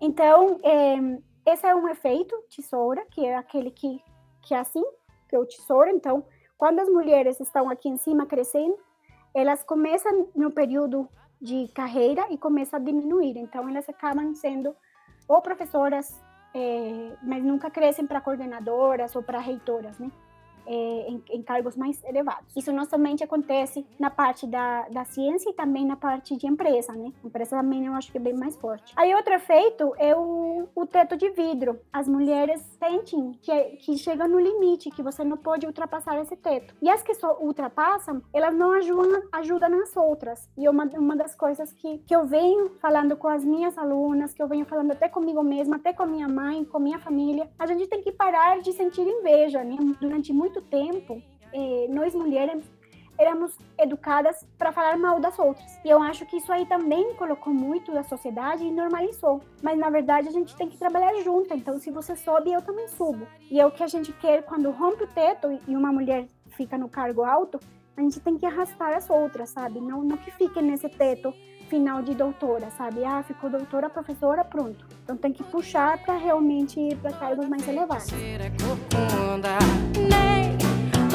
[0.00, 4.02] Então é, esse é um efeito tesoura, que é aquele que
[4.42, 4.84] que é assim,
[5.28, 5.90] que é o tesouro.
[5.90, 6.24] Então,
[6.56, 8.78] quando as mulheres estão aqui em cima crescendo,
[9.34, 11.08] elas começam no período
[11.40, 13.36] de carreira e começam a diminuir.
[13.36, 14.74] Então, elas acabam sendo
[15.28, 16.20] ou professoras
[16.54, 20.10] é, mas nunca crescem para coordenadoras ou para reitoras, né?
[20.66, 20.72] É,
[21.08, 22.54] em, em, cargos mais elevados.
[22.56, 26.92] Isso não somente acontece na parte da, da ciência e também na parte de empresa,
[26.92, 27.12] né?
[27.24, 28.92] Empresa também eu acho que é bem mais forte.
[28.96, 31.80] Aí outro efeito é o, o teto de vidro.
[31.92, 36.74] As mulheres sentem que, que chegam no limite, que você não pode ultrapassar esse teto.
[36.80, 40.48] E as que só ultrapassam, elas não ajudam, ajudam nas outras.
[40.56, 44.42] E uma, uma das coisas que, que eu venho falando com as minhas alunas, que
[44.42, 47.86] eu venho falando até comigo mesma, até com minha mãe, com minha família, a gente
[47.86, 49.76] tem que parar de sentir inveja, né?
[50.00, 51.22] Durante muito muito tempo,
[51.52, 52.64] eh, nós mulheres
[53.16, 55.78] éramos educadas para falar mal das outras.
[55.84, 59.42] E eu acho que isso aí também colocou muito da sociedade e normalizou.
[59.62, 61.52] Mas na verdade a gente tem que trabalhar junto.
[61.54, 63.26] Então, se você sobe, eu também subo.
[63.50, 66.26] E é o que a gente quer quando rompe o teto e uma mulher
[66.56, 67.60] fica no cargo alto.
[67.94, 69.80] A gente tem que arrastar as outras, sabe?
[69.80, 71.34] Não, não que fique nesse teto
[71.70, 73.04] final de doutora, sabe?
[73.04, 74.84] Ah, ficou doutora, professora, pronto.
[75.04, 78.08] Então tem que puxar para realmente ir para cargos mais elevados.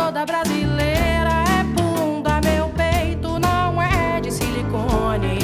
[0.06, 2.40] Toda brasileira é bunda.
[2.46, 5.40] Meu peito não é de silicone.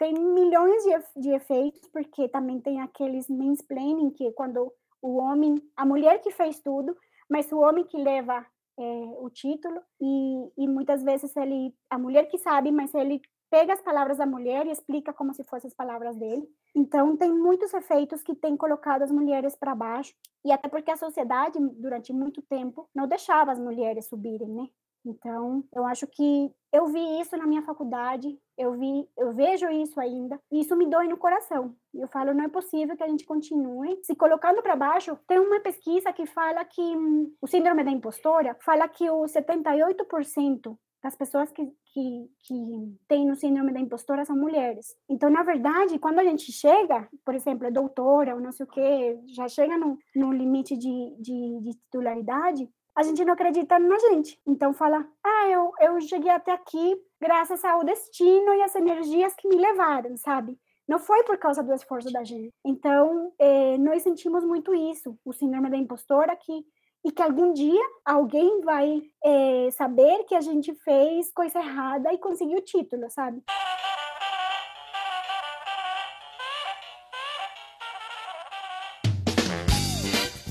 [0.00, 5.54] Tem milhões de, de efeitos, porque também tem aqueles mansplaining, que é quando o homem,
[5.76, 6.96] a mulher que fez tudo,
[7.28, 8.44] mas o homem que leva
[8.80, 8.82] é,
[9.20, 13.82] o título, e, e muitas vezes ele, a mulher que sabe, mas ele pega as
[13.82, 16.48] palavras da mulher e explica como se fossem as palavras dele.
[16.74, 20.96] Então, tem muitos efeitos que têm colocado as mulheres para baixo, e até porque a
[20.96, 24.68] sociedade, durante muito tempo, não deixava as mulheres subirem, né?
[25.04, 29.98] Então, eu acho que eu vi isso na minha faculdade, eu vi, eu vejo isso
[29.98, 31.74] ainda, e isso me dói no coração.
[31.94, 35.18] Eu falo, não é possível que a gente continue se colocando para baixo.
[35.26, 40.76] Tem uma pesquisa que fala que hum, o síndrome da impostora fala que o 78%
[41.02, 44.94] das pessoas que, que, que têm o síndrome da impostora são mulheres.
[45.08, 48.68] Então, na verdade, quando a gente chega, por exemplo, é doutora ou não sei o
[48.68, 53.98] quê, já chega no, no limite de, de, de titularidade, a gente não acredita na
[53.98, 54.38] gente.
[54.46, 59.48] Então fala, ah, eu, eu cheguei até aqui graças ao destino e às energias que
[59.48, 60.58] me levaram, sabe?
[60.86, 62.52] Não foi por causa do esforço da gente.
[62.64, 66.64] Então, eh, nós sentimos muito isso, o síndrome da impostora, que,
[67.04, 72.18] e que algum dia alguém vai eh, saber que a gente fez coisa errada e
[72.18, 73.42] conseguiu o título, sabe?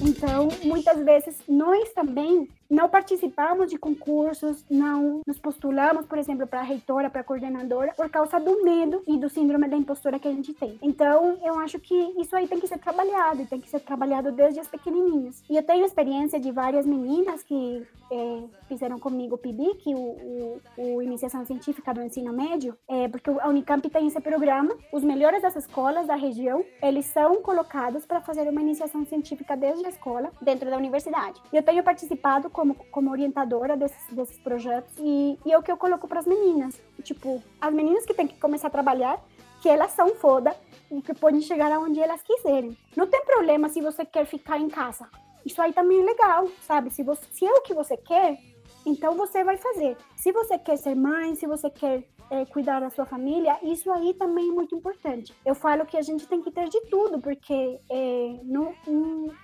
[0.01, 6.61] Então, muitas vezes nós também não participamos de concursos, não nos postulamos, por exemplo, para
[6.61, 10.53] reitora, para coordenadora, por causa do medo e do síndrome da impostura que a gente
[10.53, 10.77] tem.
[10.81, 14.31] Então, eu acho que isso aí tem que ser trabalhado, e tem que ser trabalhado
[14.31, 15.43] desde as pequenininhas.
[15.49, 20.61] E eu tenho experiência de várias meninas que é, fizeram comigo o PIBIC, o, o,
[20.77, 25.41] o Iniciação Científica do Ensino Médio, é, porque a Unicamp tem esse programa, os melhores
[25.41, 30.31] das escolas da região, eles são colocados para fazer uma iniciação científica desde a escola,
[30.41, 31.41] dentro da universidade.
[31.51, 35.71] E eu tenho participado como, como orientadora desses, desses projetos e, e é o que
[35.71, 36.75] eu coloco para as meninas.
[37.03, 39.17] Tipo, as meninas que têm que começar a trabalhar,
[39.61, 40.53] que elas são foda
[40.91, 42.77] e que podem chegar aonde elas quiserem.
[42.97, 45.07] Não tem problema se você quer ficar em casa.
[45.45, 46.89] Isso aí também é legal, sabe?
[46.89, 48.37] Se, você, se é o que você quer,
[48.85, 49.95] então você vai fazer.
[50.17, 54.13] Se você quer ser mãe, se você quer é, cuidar da sua família, isso aí
[54.13, 55.33] também é muito importante.
[55.45, 58.73] Eu falo que a gente tem que ter de tudo, porque é, não,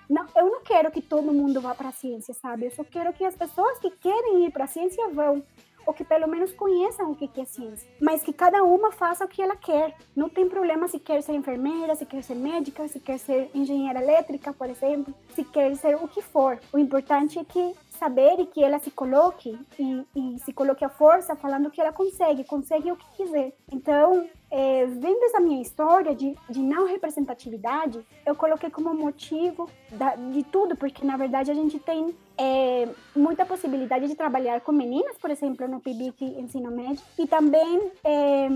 [0.08, 2.66] não, eu não quero que todo mundo vá para a ciência, sabe?
[2.66, 5.42] Eu só quero que as pessoas que querem ir para a ciência vão
[5.86, 9.28] ou que pelo menos conheçam o que é ciência, mas que cada uma faça o
[9.28, 9.96] que ela quer.
[10.14, 14.02] Não tem problema se quer ser enfermeira, se quer ser médica, se quer ser engenheira
[14.02, 16.58] elétrica, por exemplo, se quer ser o que for.
[16.72, 20.88] O importante é que saber e que ela se coloque e, e, se coloque a
[20.88, 23.52] força falando que ela consegue, consegue o que quiser.
[23.72, 30.14] Então, é, vendo essa minha história de, de não representatividade, eu coloquei como motivo da,
[30.14, 35.16] de tudo, porque na verdade a gente tem é, muita possibilidade de trabalhar com meninas,
[35.18, 38.48] por exemplo, no PIBIC Ensino Médio, e também é,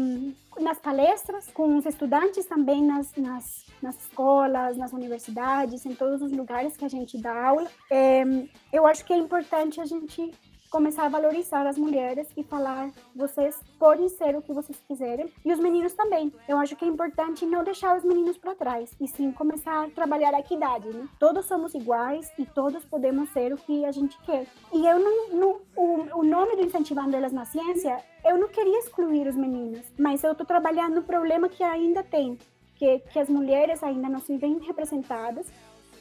[0.60, 6.30] nas palestras, com os estudantes também nas, nas, nas escolas, nas universidades, em todos os
[6.30, 7.68] lugares que a gente dá aula.
[7.90, 8.22] É,
[8.72, 10.32] eu acho que é importante a gente
[10.70, 15.52] começar a valorizar as mulheres e falar vocês podem ser o que vocês quiserem e
[15.52, 16.32] os meninos também.
[16.48, 19.90] Eu acho que é importante não deixar os meninos para trás e sim começar a
[19.90, 21.08] trabalhar a equidade, né?
[21.18, 24.46] Todos somos iguais e todos podemos ser o que a gente quer.
[24.72, 28.78] E eu não, não o, o nome do incentivando elas na ciência, eu não queria
[28.78, 32.38] excluir os meninos, mas eu estou trabalhando no problema que ainda tem,
[32.76, 35.46] que que as mulheres ainda não se veem representadas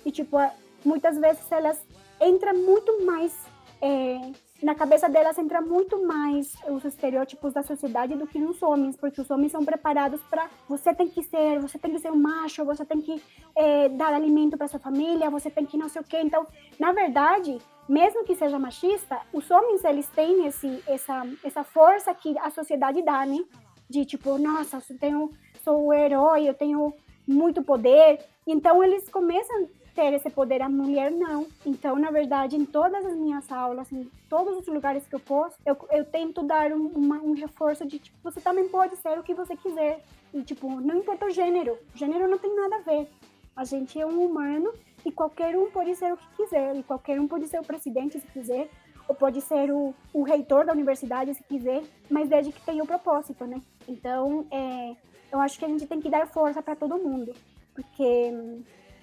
[0.06, 0.38] e tipo
[0.86, 1.82] muitas vezes elas
[2.22, 3.34] entram muito mais
[3.82, 4.32] é,
[4.62, 9.22] na cabeça delas entra muito mais os estereótipos da sociedade do que nos homens, porque
[9.22, 12.66] os homens são preparados para você tem que ser, você tem que ser um macho,
[12.66, 13.22] você tem que
[13.56, 16.20] é, dar alimento para sua família, você tem que não sei o quê.
[16.22, 16.46] Então,
[16.78, 17.58] na verdade,
[17.88, 23.02] mesmo que seja machista, os homens eles têm esse, essa, essa força que a sociedade
[23.02, 23.44] dá, né?
[23.90, 25.32] De tipo, nossa, eu tenho,
[25.64, 26.94] sou o herói, eu tenho
[27.26, 28.20] muito poder.
[28.46, 31.48] Então eles começam ter esse poder, a mulher não.
[31.66, 35.58] Então, na verdade, em todas as minhas aulas, em todos os lugares que eu posso,
[35.66, 39.24] eu, eu tento dar um, uma, um reforço de, tipo, você também pode ser o
[39.24, 40.04] que você quiser.
[40.34, 41.78] E, tipo, não importa o gênero.
[41.96, 43.08] Gênero não tem nada a ver.
[43.56, 44.74] A gente é um humano
[45.06, 46.76] e qualquer um pode ser o que quiser.
[46.76, 48.70] E qualquer um pode ser o presidente, se quiser.
[49.08, 51.84] Ou pode ser o, o reitor da universidade, se quiser.
[52.10, 53.60] Mas desde que tenha o propósito, né?
[53.88, 54.96] Então, é,
[55.32, 57.34] eu acho que a gente tem que dar força para todo mundo.
[57.74, 58.32] Porque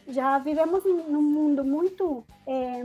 [0.08, 2.82] já vivemos num mundo muito é,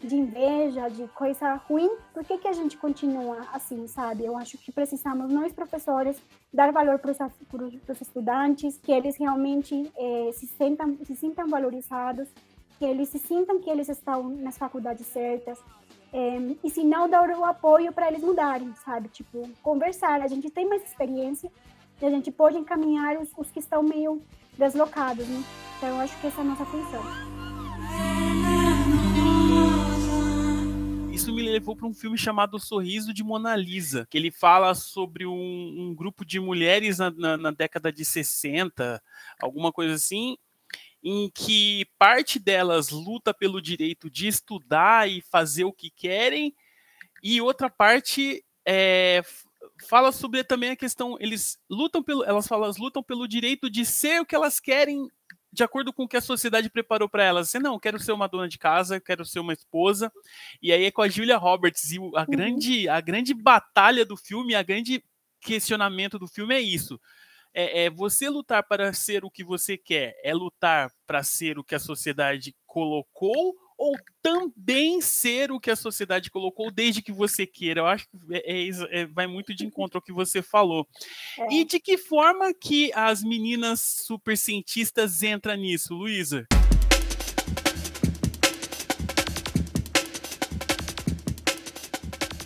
[0.00, 4.24] de inveja, de coisa ruim, por que, que a gente continua assim, sabe?
[4.24, 6.20] Eu acho que precisamos, nós professores,
[6.52, 12.28] dar valor para os estudantes, que eles realmente eh, se, sentam, se sintam valorizados,
[12.78, 15.58] que eles se sintam que eles estão nas faculdades certas,
[16.12, 19.08] é, e se não dar o apoio para eles mudarem, sabe?
[19.08, 20.20] Tipo, conversar.
[20.20, 21.50] A gente tem mais experiência
[22.00, 24.22] e a gente pode encaminhar os, os que estão meio
[24.58, 25.42] deslocados, né?
[25.76, 27.02] Então, eu acho que essa é a nossa função.
[31.12, 35.24] Isso me levou para um filme chamado Sorriso de Mona Lisa, que ele fala sobre
[35.26, 39.02] um, um grupo de mulheres na, na, na década de 60,
[39.40, 40.36] alguma coisa assim,
[41.02, 46.54] em que parte delas luta pelo direito de estudar e fazer o que querem,
[47.22, 49.22] e outra parte é,
[49.88, 53.84] fala sobre também a questão, eles lutam pelo, elas falam, elas lutam pelo direito de
[53.84, 55.08] ser o que elas querem
[55.52, 57.48] de acordo com o que a sociedade preparou para elas.
[57.48, 60.12] Você não, quero ser uma dona de casa, quero ser uma esposa.
[60.60, 62.26] E aí é com a Julia Roberts e a uhum.
[62.28, 65.04] grande a grande batalha do filme, a grande
[65.40, 66.98] questionamento do filme é isso
[67.54, 71.64] é, é, você lutar para ser o que você quer, é lutar para ser o
[71.64, 77.46] que a sociedade colocou ou também ser o que a sociedade colocou desde que você
[77.46, 77.80] queira.
[77.80, 80.86] Eu acho que é, é, é vai muito de encontro ao que você falou.
[81.50, 81.64] E é.
[81.64, 86.46] de que forma que as meninas super cientistas entram nisso, Luísa?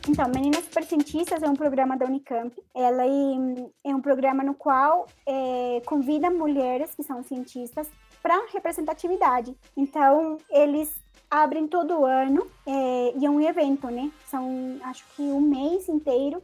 [0.09, 2.51] Então, Meninas Supercientistas é um programa da Unicamp.
[2.74, 7.91] Ela é um programa no qual é, convida mulheres que são cientistas
[8.22, 9.55] para representatividade.
[9.76, 10.95] Então, eles
[11.31, 14.11] abrem todo ano é, e é um evento, né?
[14.26, 16.43] São, acho que um mês inteiro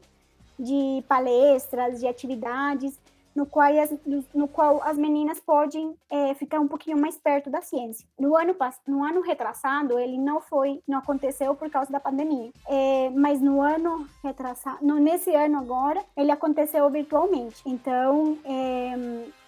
[0.59, 2.99] de palestras, de atividades
[3.35, 3.93] no qual as,
[4.33, 8.07] no qual as meninas podem é, ficar um pouquinho mais perto da ciência.
[8.19, 8.55] No ano,
[8.87, 13.61] no ano retrasado, ele não foi, não aconteceu por causa da pandemia, é, mas no
[13.61, 17.61] ano retrasado, no, nesse ano agora, ele aconteceu virtualmente.
[17.67, 18.95] Então, é,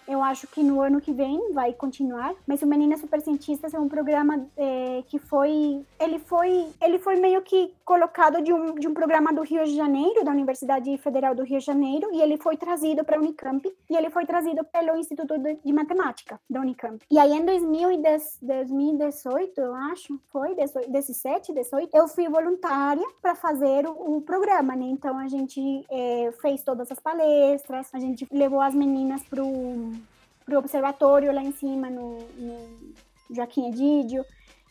[0.07, 3.79] eu acho que no ano que vem vai continuar, mas o Meninas Super Cientistas é
[3.79, 8.87] um programa é, que foi, ele foi, ele foi meio que colocado de um, de
[8.87, 12.37] um programa do Rio de Janeiro, da Universidade Federal do Rio de Janeiro, e ele
[12.37, 17.05] foi trazido para a Unicamp, e ele foi trazido pelo Instituto de, Matemática da Unicamp.
[17.11, 23.85] E aí em 2010, 2018, eu acho, foi 17, 18, eu fui voluntária para fazer
[23.85, 24.85] o, o, programa, né?
[24.85, 29.43] Então a gente é, fez todas as palestras, a gente levou as meninas para
[30.47, 32.93] para o observatório lá em cima, no, no
[33.29, 34.25] Joaquim Edídio.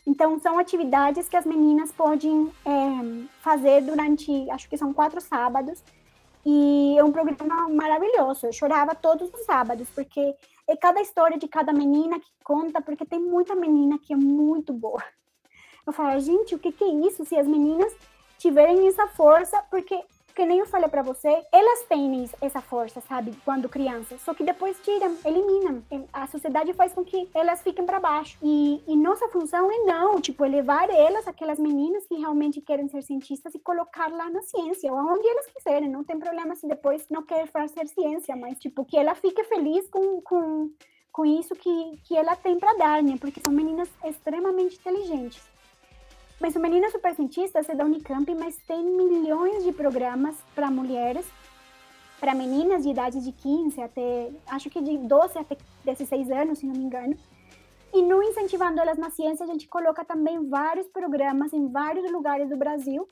[0.07, 5.83] Então, são atividades que as meninas podem é, fazer durante, acho que são quatro sábados.
[6.43, 8.47] E é um programa maravilhoso.
[8.47, 10.33] Eu chorava todos os sábados, porque
[10.67, 14.73] é cada história de cada menina que conta, porque tem muita menina que é muito
[14.73, 15.03] boa.
[15.85, 17.23] Eu falo, gente, o que, que é isso?
[17.23, 17.93] Se as meninas
[18.39, 20.01] tiverem essa força, porque
[20.37, 24.43] que nem eu falei para você, elas têm essa força, sabe, quando crianças, só que
[24.43, 25.81] depois tiram, eliminam.
[26.13, 28.37] A sociedade faz com que elas fiquem para baixo.
[28.43, 33.01] E, e, nossa função é não, tipo, elevar elas, aquelas meninas que realmente querem ser
[33.01, 35.89] cientistas e colocar lá na ciência, ou onde elas quiserem.
[35.89, 39.89] Não tem problema se depois não quer fazer ciência, mas, tipo, que ela fique feliz
[39.89, 40.69] com, com,
[41.11, 43.17] com isso que, que ela tem para dar, né?
[43.19, 45.56] Porque são meninas extremamente inteligentes.
[46.39, 51.25] Mas o Menina Super Cientista é da Unicamp, mas tem milhões de programas para mulheres,
[52.19, 56.65] para meninas de idade de 15 até, acho que de 12 até 16 anos, se
[56.67, 57.17] não me engano.
[57.93, 62.49] E no Incentivando Elas na Ciência, a gente coloca também vários programas em vários lugares
[62.49, 63.07] do Brasil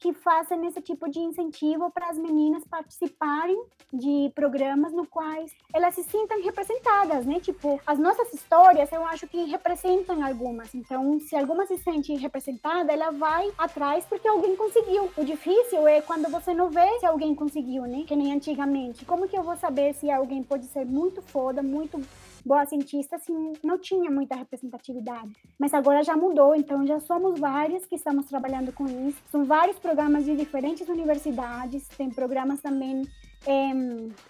[0.00, 5.94] que façam esse tipo de incentivo para as meninas participarem de programas no quais elas
[5.94, 7.38] se sintam representadas, né?
[7.38, 10.74] Tipo, as nossas histórias, eu acho que representam algumas.
[10.74, 15.10] Então, se alguma se sente representada, ela vai atrás porque alguém conseguiu.
[15.16, 18.04] O difícil é quando você não vê se alguém conseguiu, né?
[18.06, 19.04] Que nem antigamente.
[19.04, 22.00] Como que eu vou saber se alguém pode ser muito foda, muito
[22.44, 25.30] boa cientista assim, não tinha muita representatividade.
[25.58, 29.22] Mas agora já mudou, então já somos várias que estamos trabalhando com isso.
[29.30, 33.06] São vários programas de diferentes universidades, tem programas também
[33.46, 33.72] é,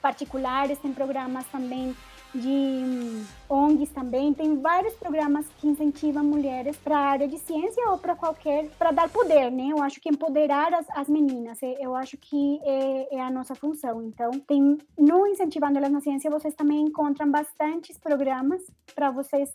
[0.01, 1.95] particulares, tem programas também
[2.35, 7.99] de ONGs também, tem vários programas que incentivam mulheres para a área de ciência ou
[7.99, 9.69] para qualquer, para dar poder, né?
[9.71, 13.55] Eu acho que empoderar as, as meninas, é, eu acho que é, é, a nossa
[13.55, 14.03] função.
[14.03, 18.63] Então, tem no Incentivando Elas na Ciência, vocês também encontram bastantes programas
[18.95, 19.53] para vocês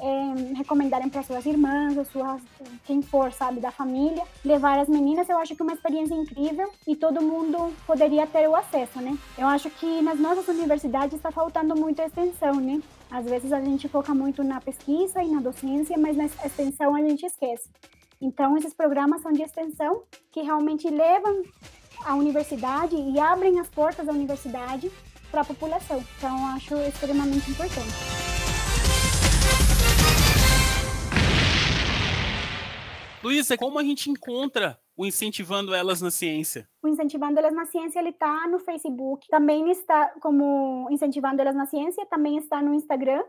[0.00, 2.40] é, recomendarem para suas irmãs, ou suas,
[2.84, 6.70] quem for, sabe, da família, levar as meninas, eu acho que é uma experiência incrível
[6.86, 9.16] e todo mundo poderia ter o acesso, né?
[9.36, 12.80] Eu acho que nas nossas universidades está faltando muito extensão, né?
[13.10, 17.00] Às vezes a gente foca muito na pesquisa e na docência, mas na extensão a
[17.00, 17.68] gente esquece.
[18.20, 20.02] Então, esses programas são de extensão
[20.32, 21.42] que realmente levam
[22.04, 24.90] a universidade e abrem as portas da universidade
[25.30, 26.02] para a população.
[26.16, 28.27] Então, acho extremamente importante.
[33.22, 36.68] Luísa, como a gente encontra o Incentivando Elas na Ciência?
[36.82, 41.66] O Incentivando Elas na Ciência, ele está no Facebook, também está como Incentivando Elas na
[41.66, 43.22] Ciência, também está no Instagram,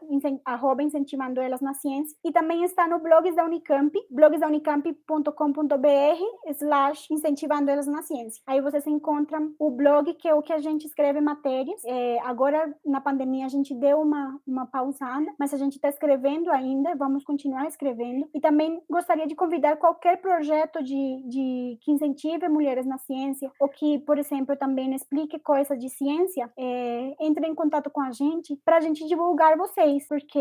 [0.45, 7.71] arroba Incentivando Elas na Ciência, e também está no blogs da Unicamp, blogsdaunicamp.com.br slash Incentivando
[7.71, 8.41] Elas na Ciência.
[8.45, 11.81] Aí vocês encontram o blog, que é o que a gente escreve matérias.
[11.85, 16.51] É, agora, na pandemia, a gente deu uma, uma pausada, mas a gente está escrevendo
[16.51, 18.27] ainda, vamos continuar escrevendo.
[18.33, 23.69] E também gostaria de convidar qualquer projeto de, de que incentive mulheres na ciência, ou
[23.69, 28.55] que, por exemplo, também explique coisas de ciência, é, entre em contato com a gente
[28.65, 30.39] para a gente divulgar vocês, porque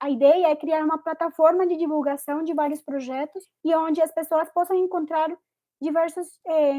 [0.00, 4.50] a ideia é criar uma plataforma de divulgação de vários projetos e onde as pessoas
[4.50, 5.30] possam encontrar
[5.80, 6.72] diversos é,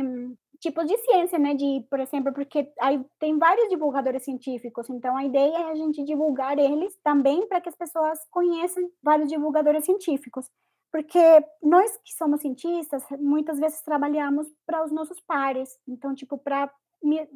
[0.60, 1.54] tipos de ciência, né?
[1.54, 6.04] De, por exemplo, porque aí tem vários divulgadores científicos, então a ideia é a gente
[6.04, 10.50] divulgar eles também para que as pessoas conheçam vários divulgadores científicos
[10.92, 11.20] porque
[11.62, 16.72] nós que somos cientistas, muitas vezes trabalhamos para os nossos pares, então, tipo, para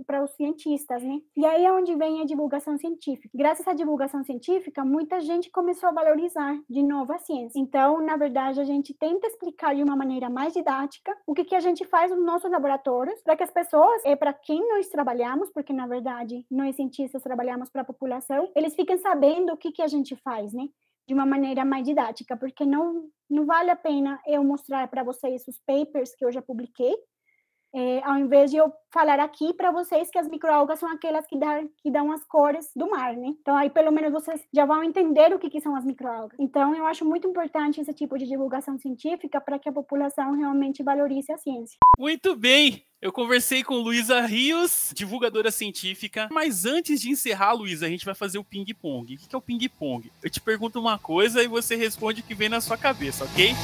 [0.05, 1.19] para os cientistas, né?
[1.37, 3.29] E aí é onde vem a divulgação científica.
[3.33, 7.59] Graças à divulgação científica, muita gente começou a valorizar de novo a ciência.
[7.59, 11.55] Então, na verdade, a gente tenta explicar de uma maneira mais didática o que, que
[11.55, 15.51] a gente faz nos nossos laboratórios, para que as pessoas, é para quem nós trabalhamos,
[15.51, 19.81] porque na verdade nós cientistas trabalhamos para a população, eles fiquem sabendo o que, que
[19.81, 20.67] a gente faz, né?
[21.09, 25.43] De uma maneira mais didática, porque não, não vale a pena eu mostrar para vocês
[25.47, 26.95] os papers que eu já publiquei,
[27.73, 31.35] é, ao invés de eu falar aqui para vocês que as microalgas são aquelas que,
[31.35, 33.33] dá, que dão as cores do mar, né?
[33.41, 36.37] Então, aí pelo menos vocês já vão entender o que, que são as microalgas.
[36.39, 40.83] Então, eu acho muito importante esse tipo de divulgação científica para que a população realmente
[40.83, 41.79] valorize a ciência.
[41.97, 42.88] Muito bem!
[43.01, 46.27] Eu conversei com Luísa Rios, divulgadora científica.
[46.29, 49.15] Mas antes de encerrar, Luísa, a gente vai fazer o ping-pong.
[49.15, 50.11] O que é o ping-pong?
[50.21, 53.55] Eu te pergunto uma coisa e você responde o que vem na sua cabeça, ok?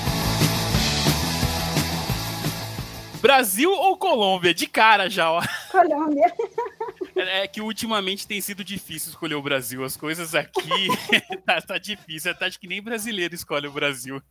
[3.21, 4.53] Brasil ou Colômbia?
[4.53, 5.41] De cara já, ó.
[5.69, 6.33] Colômbia.
[7.15, 9.83] É, é que ultimamente tem sido difícil escolher o Brasil.
[9.83, 10.87] As coisas aqui
[11.45, 12.31] tá, tá difícil.
[12.31, 14.21] Até acho que nem brasileiro escolhe o Brasil.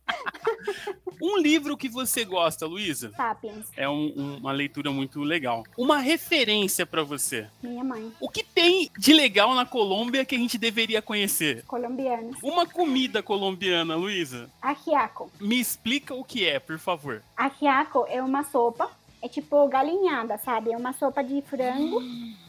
[1.21, 3.11] um livro que você gosta, Luísa?
[3.15, 3.67] Sapiens.
[3.75, 5.63] É um, um, uma leitura muito legal.
[5.77, 7.47] Uma referência para você?
[7.61, 8.11] Minha mãe.
[8.19, 11.63] O que tem de legal na Colômbia que a gente deveria conhecer?
[11.65, 12.37] Colombianos.
[12.43, 14.49] Uma comida colombiana, Luísa?
[14.61, 15.31] Ajiaco.
[15.39, 17.23] Me explica o que é, por favor.
[17.35, 18.89] Ajiaco é uma sopa
[19.25, 20.71] é tipo galinhada, sabe?
[20.71, 21.99] É uma sopa de frango,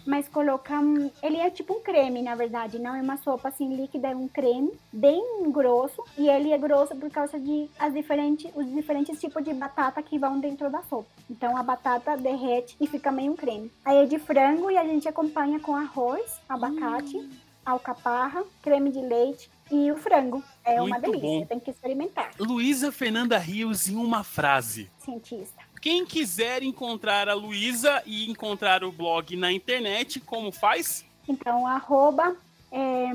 [0.07, 1.11] mas colocam.
[1.23, 4.29] Ele é tipo um creme, na verdade, não é uma sopa assim líquida, é um
[4.29, 6.05] creme bem grosso.
[6.19, 10.19] E ele é grosso por causa de as diferentes, os diferentes tipos de batata que
[10.19, 11.09] vão dentro da sopa.
[11.31, 13.73] Então a batata derrete e fica meio um creme.
[13.85, 17.31] Aí é de frango e a gente acompanha com arroz, abacate, hum.
[17.65, 20.43] alcaparra, creme de leite e o frango.
[20.63, 21.47] É Muito uma delícia, bom.
[21.47, 22.31] tem que experimentar.
[22.39, 24.91] Luísa Fernanda Rios em uma frase.
[24.99, 25.66] Cientista.
[25.87, 31.05] Quem quiser encontrar a Luísa e encontrar o blog na internet, como faz?
[31.29, 32.35] Então, arroba
[32.73, 33.07] é,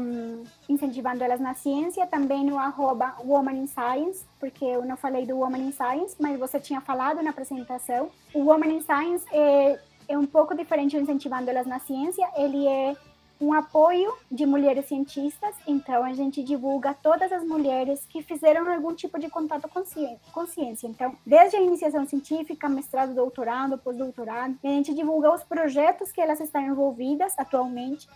[0.70, 5.36] incentivando elas na ciência, também no arroba Woman in Science, porque eu não falei do
[5.36, 8.10] Woman in Science, mas você tinha falado na apresentação.
[8.34, 9.78] O Woman in Science é,
[10.08, 12.96] é um pouco diferente do Incentivando Elas na Ciência, ele é
[13.42, 18.94] um apoio de mulheres cientistas, então a gente divulga todas as mulheres que fizeram algum
[18.94, 20.88] tipo de contato com ciência.
[20.88, 26.40] Então, desde a iniciação científica, mestrado, doutorado, pós-doutorado, a gente divulga os projetos que elas
[26.40, 28.08] estão envolvidas atualmente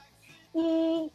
[0.54, 1.12] e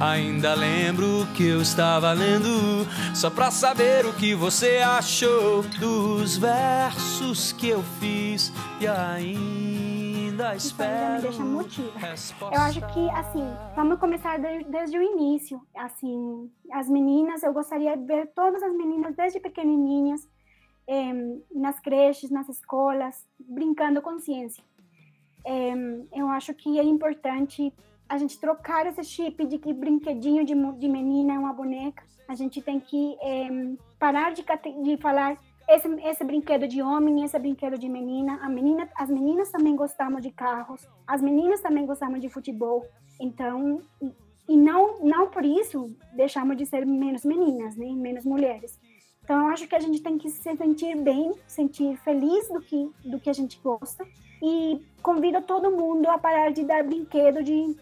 [0.00, 7.50] Ainda lembro que eu estava lendo só pra saber o que você achou dos versos
[7.50, 11.00] que eu fiz e ainda espero.
[11.00, 11.92] Já me deixa motiva.
[12.42, 13.44] Eu acho que assim,
[13.74, 15.60] vamos começar desde o início.
[15.74, 20.28] Assim, as meninas, eu gostaria de ver todas as meninas desde pequenininhas
[20.86, 21.12] eh,
[21.52, 24.62] nas creches, nas escolas, brincando com ciência.
[25.44, 25.74] Eh,
[26.12, 27.72] eu acho que é importante
[28.08, 32.02] a gente trocar esse chip de que brinquedinho de, de menina é uma boneca.
[32.26, 33.48] A gente tem que é,
[33.98, 34.44] parar de,
[34.82, 38.38] de falar esse, esse brinquedo de homem, esse brinquedo de menina.
[38.42, 38.88] A menina.
[38.96, 42.86] As meninas também gostamos de carros, as meninas também gostamos de futebol.
[43.20, 44.12] Então, e,
[44.48, 47.86] e não, não por isso deixamos de ser menos meninas, né?
[47.92, 48.78] menos mulheres.
[49.22, 52.90] Então, eu acho que a gente tem que se sentir bem, sentir feliz do que,
[53.04, 54.06] do que a gente gosta.
[54.42, 57.76] E convido todo mundo a parar de dar brinquedo de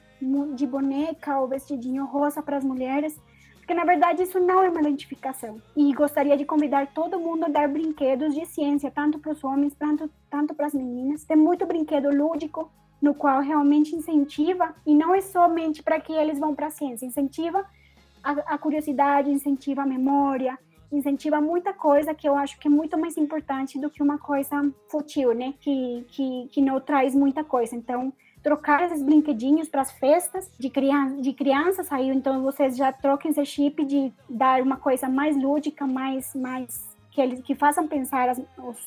[0.55, 3.21] de boneca ou vestidinho rosa para as mulheres,
[3.57, 5.61] porque na verdade isso não é uma identificação.
[5.77, 9.75] E gostaria de convidar todo mundo a dar brinquedos de ciência, tanto para os homens,
[9.75, 11.25] tanto, tanto para as meninas.
[11.25, 12.71] Tem muito brinquedo lúdico,
[13.03, 17.07] no qual realmente incentiva, e não é somente para que eles vão para a ciência,
[17.07, 17.67] incentiva
[18.23, 20.59] a, a curiosidade, incentiva a memória,
[20.91, 24.73] incentiva muita coisa que eu acho que é muito mais importante do que uma coisa
[24.89, 25.55] fútil, né?
[25.61, 27.75] Que, que, que não traz muita coisa.
[27.75, 28.13] Então,
[28.47, 33.33] trocar esses brinquedinhos para as festas de, criança, de criança saiu, então vocês já troquem
[33.33, 38.29] esse chip de dar uma coisa mais lúdica, mais, mais que eles que façam pensar
[38.29, 38.79] as, os,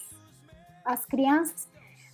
[0.86, 1.68] as crianças,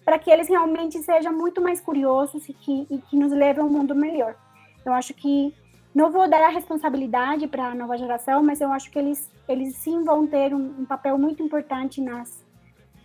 [0.04, 3.68] para que eles realmente sejam muito mais curiosos e que, e que nos levem a
[3.68, 4.36] um mundo melhor.
[4.84, 5.54] Eu acho que
[5.94, 9.76] não vou dar a responsabilidade para a nova geração, mas eu acho que eles, eles
[9.76, 12.44] sim vão ter um, um papel muito importante nas,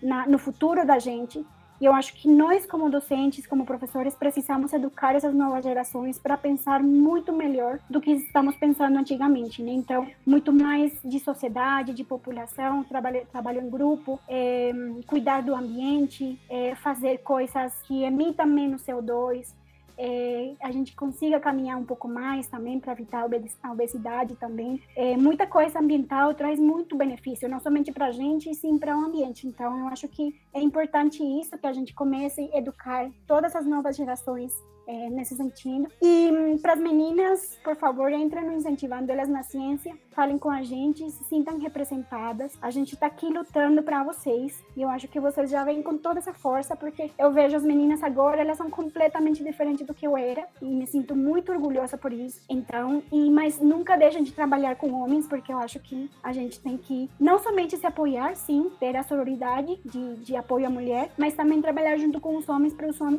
[0.03, 1.45] na, no futuro da gente
[1.81, 6.37] e eu acho que nós, como docentes, como professores, precisamos educar essas novas gerações para
[6.37, 9.63] pensar muito melhor do que estamos pensando antigamente.
[9.63, 9.73] Né?
[9.73, 14.73] Então, muito mais de sociedade, de população, trabalho, trabalho em grupo, é,
[15.07, 19.55] cuidar do ambiente, é, fazer coisas que emitam menos CO2,
[20.03, 23.29] é, a gente consiga caminhar um pouco mais também para evitar
[23.63, 24.83] a obesidade também.
[24.97, 29.05] É, muita coisa ambiental traz muito benefício, não somente para a gente, sim para o
[29.05, 29.47] ambiente.
[29.47, 33.67] Então, eu acho que é importante isso, que a gente comece a educar todas as
[33.67, 34.55] novas gerações
[34.91, 35.89] é, nesse sentido.
[36.03, 40.51] E hum, para as meninas, por favor, entrem no Incentivando Elas na Ciência, falem com
[40.51, 42.59] a gente, se sintam representadas.
[42.61, 45.97] A gente está aqui lutando para vocês e eu acho que vocês já vêm com
[45.97, 50.07] toda essa força, porque eu vejo as meninas agora, elas são completamente diferentes do que
[50.07, 52.41] eu era e me sinto muito orgulhosa por isso.
[52.49, 56.59] Então, e mas nunca deixem de trabalhar com homens, porque eu acho que a gente
[56.59, 61.11] tem que não somente se apoiar, sim, ter a sororidade de, de apoio à mulher,
[61.17, 62.75] mas também trabalhar junto com os homens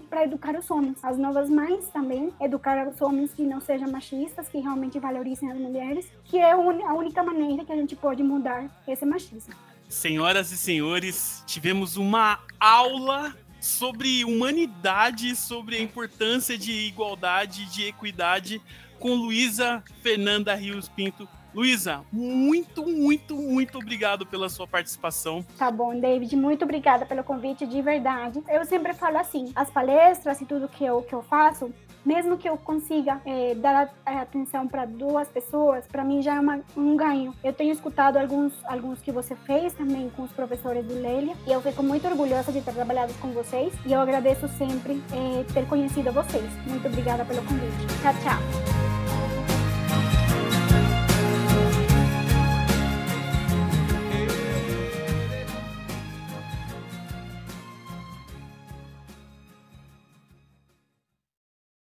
[0.09, 0.97] para educar os homens.
[1.01, 5.57] As novas mas também educar os homens que não sejam machistas, que realmente valorizem as
[5.59, 9.53] mulheres, que é a única maneira que a gente pode mudar esse machismo.
[9.87, 18.59] Senhoras e senhores, tivemos uma aula sobre humanidade, sobre a importância de igualdade, de equidade,
[18.99, 21.29] com Luísa Fernanda Rios Pinto.
[21.53, 25.45] Luísa, muito, muito, muito obrigado pela sua participação.
[25.57, 28.41] Tá bom, David, muito obrigada pelo convite, de verdade.
[28.47, 31.73] Eu sempre falo assim, as palestras e tudo que eu, que eu faço,
[32.05, 36.59] mesmo que eu consiga é, dar atenção para duas pessoas, para mim já é uma,
[36.75, 37.35] um ganho.
[37.43, 41.51] Eu tenho escutado alguns, alguns que você fez também com os professores do Lélia e
[41.51, 45.67] eu fico muito orgulhosa de ter trabalhado com vocês e eu agradeço sempre é, ter
[45.67, 46.49] conhecido vocês.
[46.65, 48.01] Muito obrigada pelo convite.
[48.01, 48.90] Tchau, tchau.